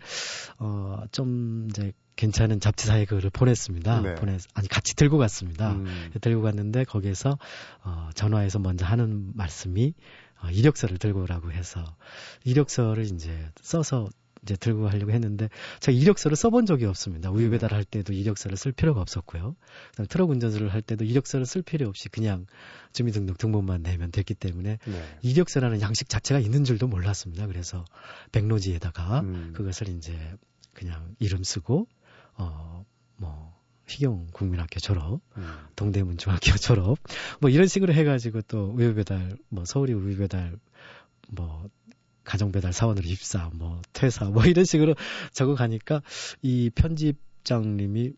어, 0.58 1.02
좀 1.10 1.66
이제 1.70 1.92
괜찮은 2.16 2.60
잡지사에 2.60 3.06
그거를 3.06 3.30
보냈습니다. 3.30 4.00
네. 4.02 4.14
보내 4.14 4.36
아니 4.54 4.68
같이 4.68 4.94
들고 4.94 5.18
갔습니다. 5.18 5.72
음. 5.72 6.10
들고 6.20 6.42
갔는데 6.42 6.84
거기에서 6.84 7.38
어, 7.82 8.10
전화해서 8.14 8.58
먼저 8.58 8.84
하는 8.84 9.32
말씀이 9.34 9.94
어, 10.42 10.50
이력서를 10.50 10.98
들고 10.98 11.22
오라고 11.22 11.50
해서 11.50 11.84
이력서를 12.44 13.04
이제 13.06 13.50
써서 13.62 14.08
이제 14.42 14.56
들고 14.56 14.84
가려고 14.84 15.12
했는데 15.12 15.48
제가 15.80 15.96
이력서를 15.96 16.36
써본 16.36 16.66
적이 16.66 16.86
없습니다. 16.86 17.30
우유 17.30 17.44
네. 17.44 17.50
배달할 17.50 17.84
때도 17.84 18.12
이력서를 18.12 18.56
쓸 18.56 18.72
필요가 18.72 19.00
없었고요. 19.00 19.54
그다음 19.90 20.06
트럭 20.06 20.30
운전수를 20.30 20.72
할 20.72 20.82
때도 20.82 21.04
이력서를 21.04 21.46
쓸 21.46 21.62
필요 21.62 21.88
없이 21.88 22.08
그냥 22.08 22.46
주민등록 22.92 23.38
등본만 23.38 23.82
내면 23.82 24.10
됐기 24.10 24.34
때문에 24.34 24.78
네. 24.84 25.18
이력서라는 25.22 25.80
양식 25.80 26.08
자체가 26.08 26.40
있는 26.40 26.64
줄도 26.64 26.88
몰랐습니다. 26.88 27.46
그래서 27.46 27.84
백로지에다가 28.32 29.20
음. 29.20 29.52
그것을 29.54 29.88
이제 29.88 30.16
그냥 30.72 31.14
이름 31.18 31.42
쓰고 31.42 31.86
어뭐 32.34 33.60
희경 33.86 34.28
국민학교 34.32 34.78
졸업, 34.78 35.20
음. 35.36 35.52
동대문 35.76 36.16
중학교 36.16 36.52
졸업, 36.56 36.98
뭐 37.40 37.50
이런 37.50 37.66
식으로 37.66 37.92
해가지고 37.92 38.42
또 38.42 38.70
우유배달, 38.70 39.36
뭐 39.48 39.64
서울이 39.64 39.92
우유배달, 39.92 40.56
뭐 41.28 41.68
가정배달 42.24 42.72
사원으로 42.72 43.06
입사, 43.06 43.50
뭐 43.54 43.80
퇴사, 43.92 44.26
뭐 44.26 44.44
이런 44.46 44.64
식으로 44.64 44.94
적어가니까 45.32 46.02
이 46.42 46.70
편집장님이 46.74 48.12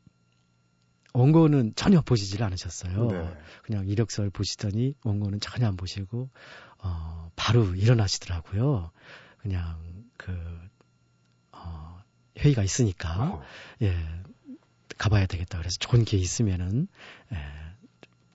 원고는 1.15 1.75
전혀 1.77 2.01
보시질 2.01 2.43
않으셨어요. 2.43 3.07
네. 3.09 3.37
그냥 3.63 3.87
이력서를 3.87 4.31
보시더니 4.31 4.95
원고는 5.05 5.41
전혀 5.41 5.67
안 5.67 5.77
보시고 5.77 6.31
어 6.79 7.31
바로 7.37 7.75
일어나시더라고요. 7.75 8.91
그냥 9.39 9.79
그 10.17 10.35
어, 11.53 12.03
회의가 12.39 12.63
있으니까 12.63 13.25
어. 13.25 13.43
예 13.83 13.95
가봐야 14.97 15.27
되겠다. 15.27 15.59
그래서 15.59 15.77
좋은 15.79 16.05
게 16.05 16.17
있으면은 16.17 16.89
예, 17.33 17.37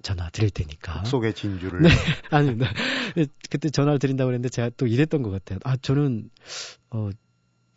전화 0.08 0.30
드릴 0.30 0.52
테니까. 0.52 1.04
속의 1.04 1.34
진주를. 1.34 1.82
네. 1.82 1.90
아니, 2.32 2.56
네. 2.56 3.28
그때 3.50 3.70
전화를 3.70 4.00
드린다고 4.00 4.30
그랬는데 4.30 4.48
제가 4.48 4.72
또 4.78 4.88
이랬던 4.88 5.22
것 5.22 5.32
같아요. 5.32 5.60
아, 5.66 5.76
저는, 5.76 6.30
어, 6.92 7.10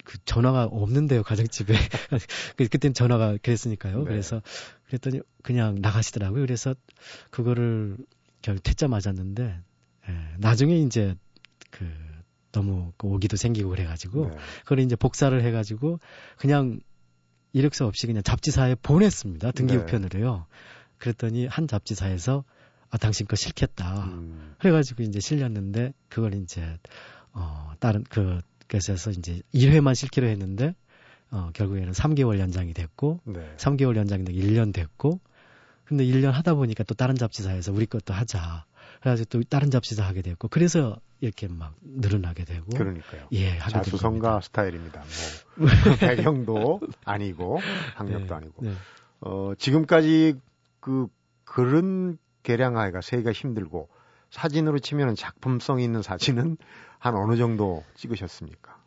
그 0.04 0.16
전화가 0.24 0.66
없는데요, 0.66 1.24
가정집에. 1.24 1.74
그, 2.56 2.68
그땐 2.68 2.94
전화가 2.94 3.36
그랬으니까요. 3.42 3.98
네. 3.98 4.04
그래서 4.04 4.42
그랬더니 4.86 5.18
그냥 5.42 5.78
나가시더라고요. 5.80 6.40
그래서 6.42 6.76
그거를 7.32 7.96
결국 8.42 8.62
퇴짜 8.62 8.86
맞았는데, 8.86 9.60
예, 10.08 10.12
나중에 10.38 10.78
이제 10.78 11.16
그 11.72 11.84
너무 12.52 12.92
그 12.96 13.08
오기도 13.08 13.36
생기고 13.36 13.70
그래가지고, 13.70 14.28
네. 14.28 14.36
그걸 14.62 14.78
이제 14.78 14.94
복사를 14.94 15.42
해가지고 15.42 15.98
그냥 16.36 16.78
이력서 17.52 17.88
없이 17.88 18.06
그냥 18.06 18.22
잡지사에 18.22 18.76
보냈습니다. 18.76 19.50
등기우편으로요. 19.50 20.46
네. 20.48 20.79
그랬더니 21.00 21.46
한 21.46 21.66
잡지사에서 21.66 22.44
아 22.90 22.98
당신 22.98 23.26
거 23.26 23.34
싫겠다. 23.34 24.04
음. 24.04 24.54
그래가지고 24.58 25.02
이제 25.02 25.18
실렸는데 25.18 25.92
그걸 26.08 26.34
이제 26.34 26.78
어 27.32 27.72
다른 27.80 28.04
그 28.08 28.40
그래서 28.68 29.10
이제 29.10 29.42
1회만 29.54 29.94
실기로 29.94 30.28
했는데 30.28 30.74
어 31.30 31.50
결국에는 31.54 31.92
3개월 31.92 32.38
연장이 32.38 32.74
됐고 32.74 33.20
네. 33.24 33.54
3개월 33.56 33.96
연장이 33.96 34.24
되고 34.24 34.38
1년 34.38 34.72
됐고 34.72 35.20
근데 35.84 36.04
1년 36.04 36.30
하다 36.30 36.54
보니까 36.54 36.84
또 36.84 36.94
다른 36.94 37.16
잡지사에서 37.16 37.72
우리 37.72 37.86
것도 37.86 38.14
하자. 38.14 38.64
그래가지고 39.00 39.28
또 39.30 39.42
다른 39.48 39.70
잡지사 39.70 40.04
하게 40.04 40.22
됐고 40.22 40.48
그래서 40.48 41.00
이렇게 41.20 41.48
막 41.48 41.74
늘어나게 41.82 42.44
되고 42.44 42.66
그러니까요. 42.76 43.26
예, 43.32 43.58
자수성가 43.58 44.40
스타일입니다. 44.40 45.02
뭐 45.56 45.66
배경도 45.98 46.80
아니고 47.04 47.60
학력도 47.94 48.26
네, 48.26 48.34
아니고 48.34 48.64
네. 48.64 48.72
어 49.20 49.52
지금까지 49.58 50.34
그 50.80 51.06
그런 51.44 52.18
계량하기가 52.42 53.00
세기가 53.00 53.32
힘들고 53.32 53.88
사진으로 54.30 54.78
치면은 54.78 55.14
작품성 55.14 55.80
있는 55.80 56.02
사진은 56.02 56.56
한 56.98 57.14
어느 57.16 57.36
정도 57.36 57.84
찍으셨습니까? 57.94 58.78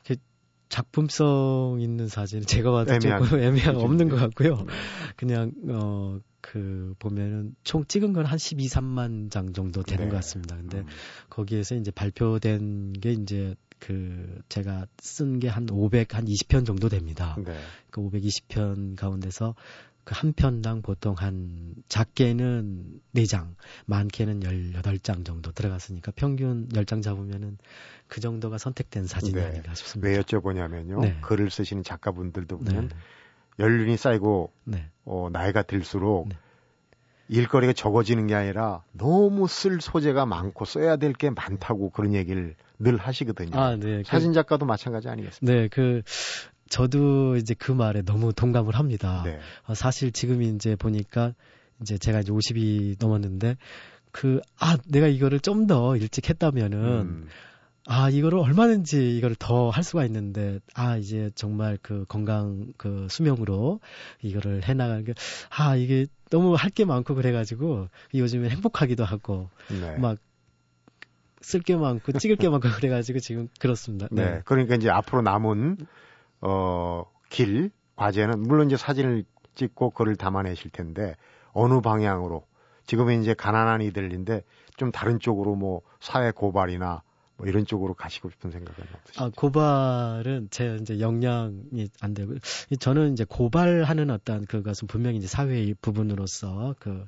작품성 0.69 1.77
있는 1.81 2.07
사진은 2.07 2.47
제가 2.47 2.71
봐도 2.71 2.93
애매한, 2.95 3.23
조금 3.23 3.39
애매한 3.39 3.75
없는 3.75 4.09
것 4.09 4.15
같고요. 4.15 4.55
네. 4.55 4.73
그냥 5.15 5.51
어 5.69 6.19
그 6.43 6.93
보면은 6.99 7.55
총 7.63 7.85
찍은 7.85 8.11
건 8.11 8.25
한 8.25 8.37
12, 8.37 8.67
3만 8.67 9.31
장 9.31 9.53
정도 9.53 9.81
되는 9.81 10.05
네. 10.05 10.09
것 10.09 10.17
같습니다. 10.17 10.57
근데 10.57 10.79
음. 10.79 10.85
거기에서 11.29 11.73
이제 11.75 11.89
발표된 11.89 12.93
게 12.99 13.13
이제 13.13 13.55
그 13.79 14.41
제가 14.49 14.85
쓴 14.99 15.39
게 15.39 15.47
한 15.47 15.67
500, 15.71 16.13
한 16.13 16.25
20편 16.25 16.65
정도 16.65 16.89
됩니다. 16.89 17.37
네. 17.43 17.57
그 17.89 18.01
520편 18.01 18.97
가운데서 18.97 19.55
그 20.05 20.13
한 20.13 20.33
편당 20.33 20.81
보통 20.81 21.15
한 21.17 21.73
작게는 21.87 22.99
4장, 23.15 23.55
많게는 23.85 24.41
18장 24.41 25.25
정도 25.25 25.51
들어갔으니까 25.51 26.11
평균 26.15 26.67
10장 26.69 27.01
잡으면은 27.01 27.57
그 28.07 28.19
정도가 28.21 28.57
선택된 28.57 29.07
사진이 29.07 29.33
네. 29.35 29.45
아닌가 29.45 29.73
싶습니다. 29.73 30.09
왜 30.09 30.19
여쭤보냐면요. 30.21 31.01
네. 31.01 31.17
글을 31.21 31.49
쓰시는 31.49 31.83
작가분들도 31.83 32.57
보면 32.57 32.89
네. 32.89 32.95
연륜이 33.59 33.95
쌓이고 33.97 34.51
네. 34.65 34.89
어, 35.05 35.29
나이가 35.31 35.61
들수록 35.63 36.27
네. 36.27 36.35
일거리가 37.29 37.71
적어지는 37.73 38.27
게 38.27 38.35
아니라 38.35 38.83
너무 38.91 39.47
쓸 39.47 39.79
소재가 39.79 40.25
많고 40.25 40.65
써야 40.65 40.97
될 40.97 41.13
게 41.13 41.29
많다고 41.29 41.89
그런 41.91 42.13
얘기를 42.13 42.55
늘 42.77 42.97
하시거든요. 42.97 43.57
아, 43.57 43.75
네. 43.77 43.97
그 43.99 44.03
사진 44.03 44.33
작가도 44.33 44.65
마찬가지 44.65 45.07
아니겠습니까? 45.07 45.61
네, 45.61 45.67
그 45.69 46.01
저도 46.69 47.35
이제 47.37 47.53
그 47.53 47.71
말에 47.71 48.01
너무 48.01 48.33
동감을 48.33 48.75
합니다. 48.75 49.21
네. 49.25 49.39
어, 49.67 49.73
사실 49.75 50.11
지금 50.11 50.41
이제 50.41 50.75
보니까 50.75 51.33
이제 51.81 51.97
제가 51.97 52.21
이제 52.21 52.31
50이 52.31 52.95
넘었는데 52.99 53.57
그, 54.11 54.41
아, 54.59 54.77
내가 54.87 55.07
이거를 55.07 55.39
좀 55.39 55.67
더 55.67 55.97
일찍 55.97 56.29
했다면은, 56.29 56.79
음. 56.79 57.27
아, 57.87 58.09
이거를 58.09 58.39
얼마든지 58.39 59.17
이거를 59.17 59.35
더 59.37 59.69
할 59.71 59.83
수가 59.83 60.05
있는데, 60.05 60.59
아, 60.75 60.97
이제 60.97 61.31
정말 61.35 61.77
그 61.81 62.05
건강, 62.07 62.73
그 62.77 63.07
수명으로 63.09 63.79
이거를 64.21 64.63
해나가는 64.63 65.03
게, 65.03 65.13
아, 65.49 65.75
이게 65.75 66.05
너무 66.29 66.53
할 66.55 66.69
게 66.69 66.85
많고 66.85 67.15
그래가지고, 67.15 67.87
요즘에 68.13 68.49
행복하기도 68.49 69.03
하고, 69.03 69.49
네. 69.69 69.97
막, 69.97 70.17
쓸 71.41 71.59
게 71.61 71.75
많고, 71.75 72.13
찍을 72.13 72.37
게 72.37 72.47
많고 72.49 72.67
그래가지고 72.87 73.19
지금 73.19 73.49
그렇습니다. 73.59 74.07
네. 74.11 74.23
네. 74.35 74.41
그러니까 74.45 74.75
이제 74.75 74.89
앞으로 74.89 75.21
남은 75.23 75.77
어, 76.45 77.05
길, 77.29 77.71
과제는 77.95 78.43
물론 78.43 78.67
이제 78.67 78.77
사진을 78.77 79.23
찍고 79.55 79.91
글을 79.91 80.15
담아내실 80.17 80.71
텐데 80.71 81.15
어느 81.53 81.79
방향으로 81.81 82.45
지금은 82.85 83.21
이제 83.21 83.33
가난한 83.33 83.81
이들인데 83.81 84.43
좀 84.75 84.91
다른 84.91 85.19
쪽으로 85.19 85.55
뭐 85.55 85.81
사회 86.01 86.31
고발이나 86.31 87.01
뭐 87.37 87.47
이런 87.47 87.65
쪽으로 87.65 87.93
가시고 87.93 88.29
싶은 88.29 88.51
생각은 88.51 88.83
없으시죠? 88.93 89.23
아, 89.23 89.31
고발은 89.35 90.49
제 90.51 90.77
이제 90.81 90.99
역량이 90.99 91.89
안 92.01 92.13
되고 92.13 92.35
저는 92.79 93.13
이제 93.13 93.25
고발하는 93.27 94.09
어떤 94.09 94.45
그것은 94.45 94.87
분명히 94.87 95.17
이제 95.17 95.27
사회의 95.27 95.73
부분으로서 95.81 96.75
그 96.79 97.05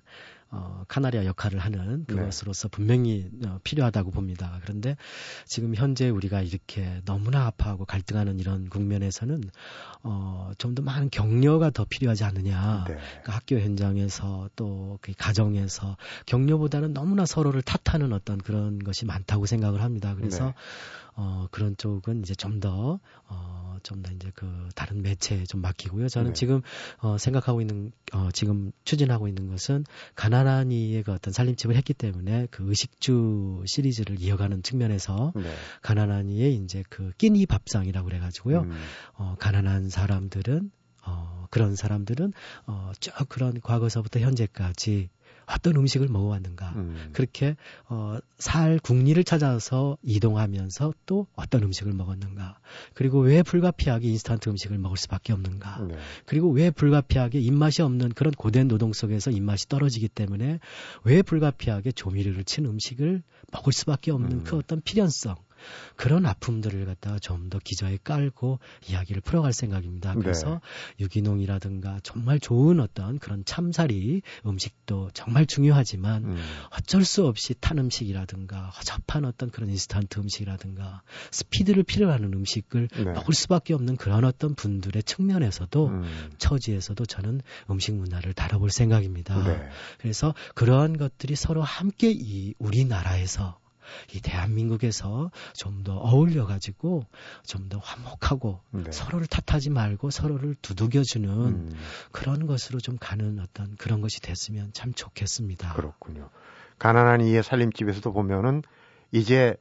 어, 0.55 0.83
카나리아 0.87 1.25
역할을 1.25 1.59
하는 1.59 2.05
네. 2.07 2.15
그것으로서 2.15 2.67
네. 2.69 2.75
분명히 2.75 3.29
어, 3.45 3.59
필요하다고 3.63 4.11
봅니다. 4.11 4.59
그런데 4.63 4.95
지금 5.45 5.75
현재 5.75 6.09
우리가 6.09 6.41
이렇게 6.41 7.01
너무나 7.05 7.45
아파하고 7.45 7.85
갈등하는 7.85 8.39
이런 8.39 8.69
국면에서는 8.69 9.43
어, 10.03 10.51
좀 10.57 10.75
더 10.75 10.81
많은 10.81 11.09
격려가 11.09 11.69
더 11.69 11.85
필요하지 11.89 12.25
않느냐. 12.25 12.83
네. 12.87 12.97
그 13.23 13.31
학교 13.31 13.57
현장에서 13.59 14.49
또 14.55 14.95
그 15.01 15.13
가정에서 15.17 15.97
격려보다는 16.25 16.93
너무나 16.93 17.25
서로를 17.25 17.61
탓하는 17.61 18.13
어떤 18.13 18.37
그런 18.37 18.79
것이 18.79 19.05
많다고 19.05 19.45
생각을 19.45 19.81
합니다. 19.81 20.15
그래서 20.15 20.45
네. 20.45 20.53
어, 21.15 21.47
그런 21.51 21.78
쪽은 21.78 22.21
이제 22.21 22.36
좀 22.36 22.60
더, 22.60 22.99
어, 23.28 23.78
좀 23.84 24.04
더 24.04 24.12
이제 24.12 24.32
그 24.36 24.69
다른 24.75 25.01
매체에 25.01 25.45
좀 25.45 25.62
맡기고요. 25.62 26.10
저는 26.10 26.32
네. 26.32 26.34
지금, 26.34 26.62
어, 26.97 27.17
생각하고 27.17 27.62
있는, 27.62 27.91
어, 28.13 28.30
지금 28.34 28.71
추진하고 28.84 29.28
있는 29.28 29.47
것은 29.47 29.86
가난한 30.15 30.71
이의 30.71 31.04
그 31.04 31.13
어떤 31.13 31.34
살림집을 31.34 31.75
했기 31.75 31.93
때문에 31.93 32.47
그 32.51 32.67
의식주 32.69 33.63
시리즈를 33.65 34.19
이어가는 34.21 34.63
측면에서 34.63 35.34
네. 35.36 35.54
가난한 35.82 36.30
이의 36.30 36.56
이제 36.56 36.84
그 36.89 37.12
끼니 37.17 37.45
밥상이라고 37.45 38.06
그래가지고요. 38.08 38.62
음. 38.62 38.71
어, 39.13 39.36
가난한 39.39 39.89
사람들은 39.89 40.71
어, 41.08 41.45
그런 41.49 41.75
사람들은 41.75 42.34
어, 42.67 42.91
쭉 42.99 43.13
그런 43.30 43.62
과거서부터 43.62 44.19
현재까지 44.19 45.10
어떤 45.45 45.75
음식을 45.75 46.08
먹어왔는가. 46.08 46.73
음. 46.75 47.10
그렇게 47.13 47.55
어, 47.88 48.17
살 48.38 48.79
국리를 48.79 49.21
찾아서 49.23 49.97
이동하면서 50.03 50.93
또 51.05 51.27
어떤 51.36 51.63
음식을 51.63 51.93
먹었는가. 51.93 52.60
그리고 52.93 53.19
왜 53.19 53.43
불가피하게 53.43 54.08
인스턴트 54.10 54.49
음식을 54.49 54.77
먹을 54.77 54.97
수밖에 54.97 55.34
없는가. 55.34 55.86
네. 55.88 55.95
그리고 56.25 56.49
왜 56.49 56.71
불가피하게 56.71 57.39
입맛이 57.39 57.81
없는 57.81 58.10
그런 58.10 58.34
고된 58.34 58.67
노동 58.67 58.93
속에서 58.93 59.31
입맛이 59.31 59.67
떨어지기 59.67 60.08
때문에 60.10 60.60
왜 61.03 61.21
불가피하게 61.21 61.91
조미료를 61.91 62.43
친 62.43 62.65
음식을 62.65 63.23
먹을 63.51 63.73
수밖에 63.73 64.12
없는 64.12 64.31
음. 64.31 64.43
그 64.43 64.58
어떤 64.58 64.81
필연성. 64.81 65.36
그런 65.95 66.25
아픔들을 66.25 66.86
갖다가 66.86 67.19
좀 67.19 67.45
더 67.49 67.60
기저에 67.60 67.97
깔고 68.04 68.60
이야기를 68.88 69.21
풀어갈 69.21 69.54
생각입니다. 69.54 70.13
네. 70.13 70.19
그래서 70.19 70.62
네. 70.97 71.04
유기농이라든가 71.06 71.99
정말 72.04 72.39
좋은 72.39 72.80
어떤 72.80 73.19
그런 73.19 73.43
참사리 73.45 74.21
음식도 74.45 75.12
정말 75.13 75.45
중요하지만 75.45 76.25
음. 76.25 76.38
어쩔 76.71 77.04
수 77.04 77.25
없이 77.28 77.54
탄 77.60 77.78
음식이라든가 77.78 78.69
허접한 78.69 79.25
어떤 79.25 79.51
그런 79.51 79.69
인스턴트 79.69 80.19
음식이라든가 80.19 81.01
스피드를 81.32 81.84
필요로 81.84 82.12
하는 82.12 82.34
음식을 82.34 82.88
네. 82.88 83.04
먹을 83.04 83.34
수밖에 83.34 83.73
없는 83.73 83.97
그런 83.97 84.23
어떤 84.25 84.56
분들의 84.56 85.04
측면에서도 85.04 85.88
음. 85.88 86.32
처지에서도 86.38 87.06
저는 87.06 87.41
음식 87.69 87.93
문화를 87.93 88.34
다뤄볼 88.34 88.71
생각입니다. 88.71 89.43
네. 89.43 89.69
그래서 89.99 90.34
그러한 90.56 90.97
것들이 90.97 91.36
서로 91.36 91.62
함께 91.62 92.12
이 92.12 92.54
우리나라에서 92.60 93.60
이 94.13 94.21
대한민국에서 94.21 95.31
좀 95.53 95.83
더 95.83 95.93
어울려 95.97 96.45
가지고 96.45 97.05
좀 97.45 97.69
더 97.69 97.77
화목하고 97.79 98.59
네. 98.71 98.91
서로를 98.91 99.27
탓하지 99.27 99.69
말고 99.69 100.09
서로를 100.09 100.55
두들겨주는 100.61 101.29
음. 101.29 101.75
그런 102.11 102.47
것으로 102.47 102.79
좀 102.79 102.97
가는 102.99 103.39
어떤 103.39 103.75
그런 103.77 104.01
것이 104.01 104.21
됐으면 104.21 104.71
참 104.73 104.93
좋겠습니다. 104.93 105.73
그렇군요. 105.73 106.29
가난한 106.79 107.21
이의 107.21 107.43
살림집에서도 107.43 108.11
보면은 108.13 108.61
이제 109.11 109.55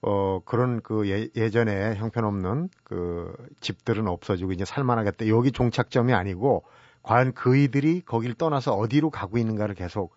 어 0.00 0.40
그런 0.44 0.80
그 0.80 1.08
예, 1.08 1.28
예전에 1.36 1.96
형편없는 1.96 2.68
그 2.84 3.32
집들은 3.60 4.06
없어지고 4.06 4.52
이제 4.52 4.64
살만하겠다. 4.64 5.28
여기 5.28 5.52
종착점이 5.52 6.12
아니고 6.12 6.64
과연 7.02 7.32
그이들이 7.32 8.02
거길 8.02 8.34
떠나서 8.34 8.74
어디로 8.74 9.10
가고 9.10 9.38
있는가를 9.38 9.74
계속 9.74 10.14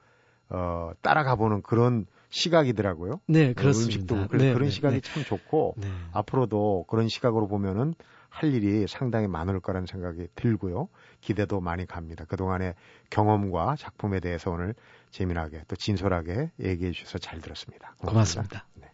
어 0.50 0.92
따라가 1.02 1.36
보는 1.36 1.62
그런 1.62 2.06
시각이더라고요. 2.32 3.20
네, 3.28 3.54
그렇습니다. 3.54 4.16
음식도 4.16 4.38
네, 4.38 4.54
그런 4.54 4.66
네, 4.66 4.70
시각이 4.70 4.96
네. 4.96 5.02
참 5.02 5.24
좋고 5.24 5.76
네. 5.78 5.88
앞으로도 6.14 6.86
그런 6.88 7.08
시각으로 7.08 7.48
보면은 7.48 7.94
할 8.30 8.54
일이 8.54 8.88
상당히 8.88 9.28
많을 9.28 9.60
거라는 9.60 9.86
생각이 9.86 10.28
들고요. 10.36 10.88
기대도 11.20 11.60
많이 11.60 11.86
갑니다. 11.86 12.24
그동안의 12.26 12.76
경험과 13.10 13.76
작품에 13.78 14.22
대해서 14.22 14.50
오늘 14.50 14.74
재미나게 15.12 15.64
또 15.68 15.76
진솔하게 15.76 16.52
얘기해 16.62 16.92
주셔서 16.92 17.18
잘 17.20 17.42
들었습니다. 17.42 17.94
고맙습니다. 18.00 18.62
고맙습니다. 18.62 18.66
네. 18.76 18.88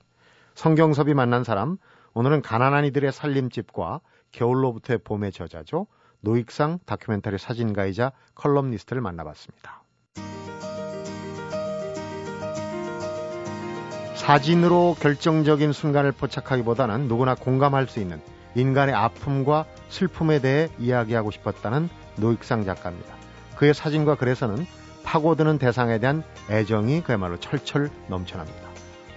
성경섭이 0.56 1.14
만난 1.14 1.44
사람 1.44 1.78
오늘은 2.16 2.42
가난한 2.42 2.86
이들의 2.86 3.12
살림집과 3.12 4.02
겨울로부터의 4.32 5.00
봄의 5.04 5.32
저자죠. 5.32 5.86
노익상 6.22 6.80
다큐멘터리 6.88 7.38
사진가이자 7.38 8.12
컬럼니스트를 8.34 9.04
만나봤습니다. 9.04 9.84
사진으로 14.28 14.98
결정적인 15.00 15.72
순간을 15.72 16.12
포착하기보다는 16.12 17.08
누구나 17.08 17.34
공감할 17.34 17.88
수 17.88 18.02
있는 18.02 18.20
인간의 18.56 18.94
아픔과 18.94 19.64
슬픔에 19.88 20.42
대해 20.42 20.68
이야기하고 20.80 21.32
싶었다는 21.32 21.88
노익상 22.18 22.66
작가입니다. 22.66 23.16
그의 23.56 23.74
사진과 23.74 24.16
글에서는 24.16 24.68
파고드는 25.06 25.60
대상에 25.60 25.98
대한 26.00 26.24
애정이 26.50 27.04
그야말로 27.04 27.40
철철 27.40 27.90
넘쳐납니다. 28.10 28.68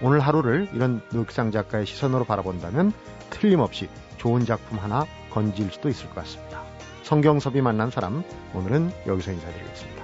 오늘 0.01 0.21
하루를 0.21 0.69
이런 0.73 1.01
노익상 1.11 1.51
작가의 1.51 1.85
시선으로 1.87 2.23
바라본다면 2.23 2.93
틀림없이 3.31 3.89
좋은 4.15 4.45
작품 4.45 4.79
하나 4.79 5.05
건질 5.29 5.71
수도 5.73 5.89
있을 5.89 6.07
것 6.07 6.15
같습니다. 6.15 6.63
성경섭이 7.03 7.59
만난 7.59 7.91
사람, 7.91 8.23
오늘은 8.53 8.93
여기서 9.07 9.33
인사드리겠습니다. 9.33 10.00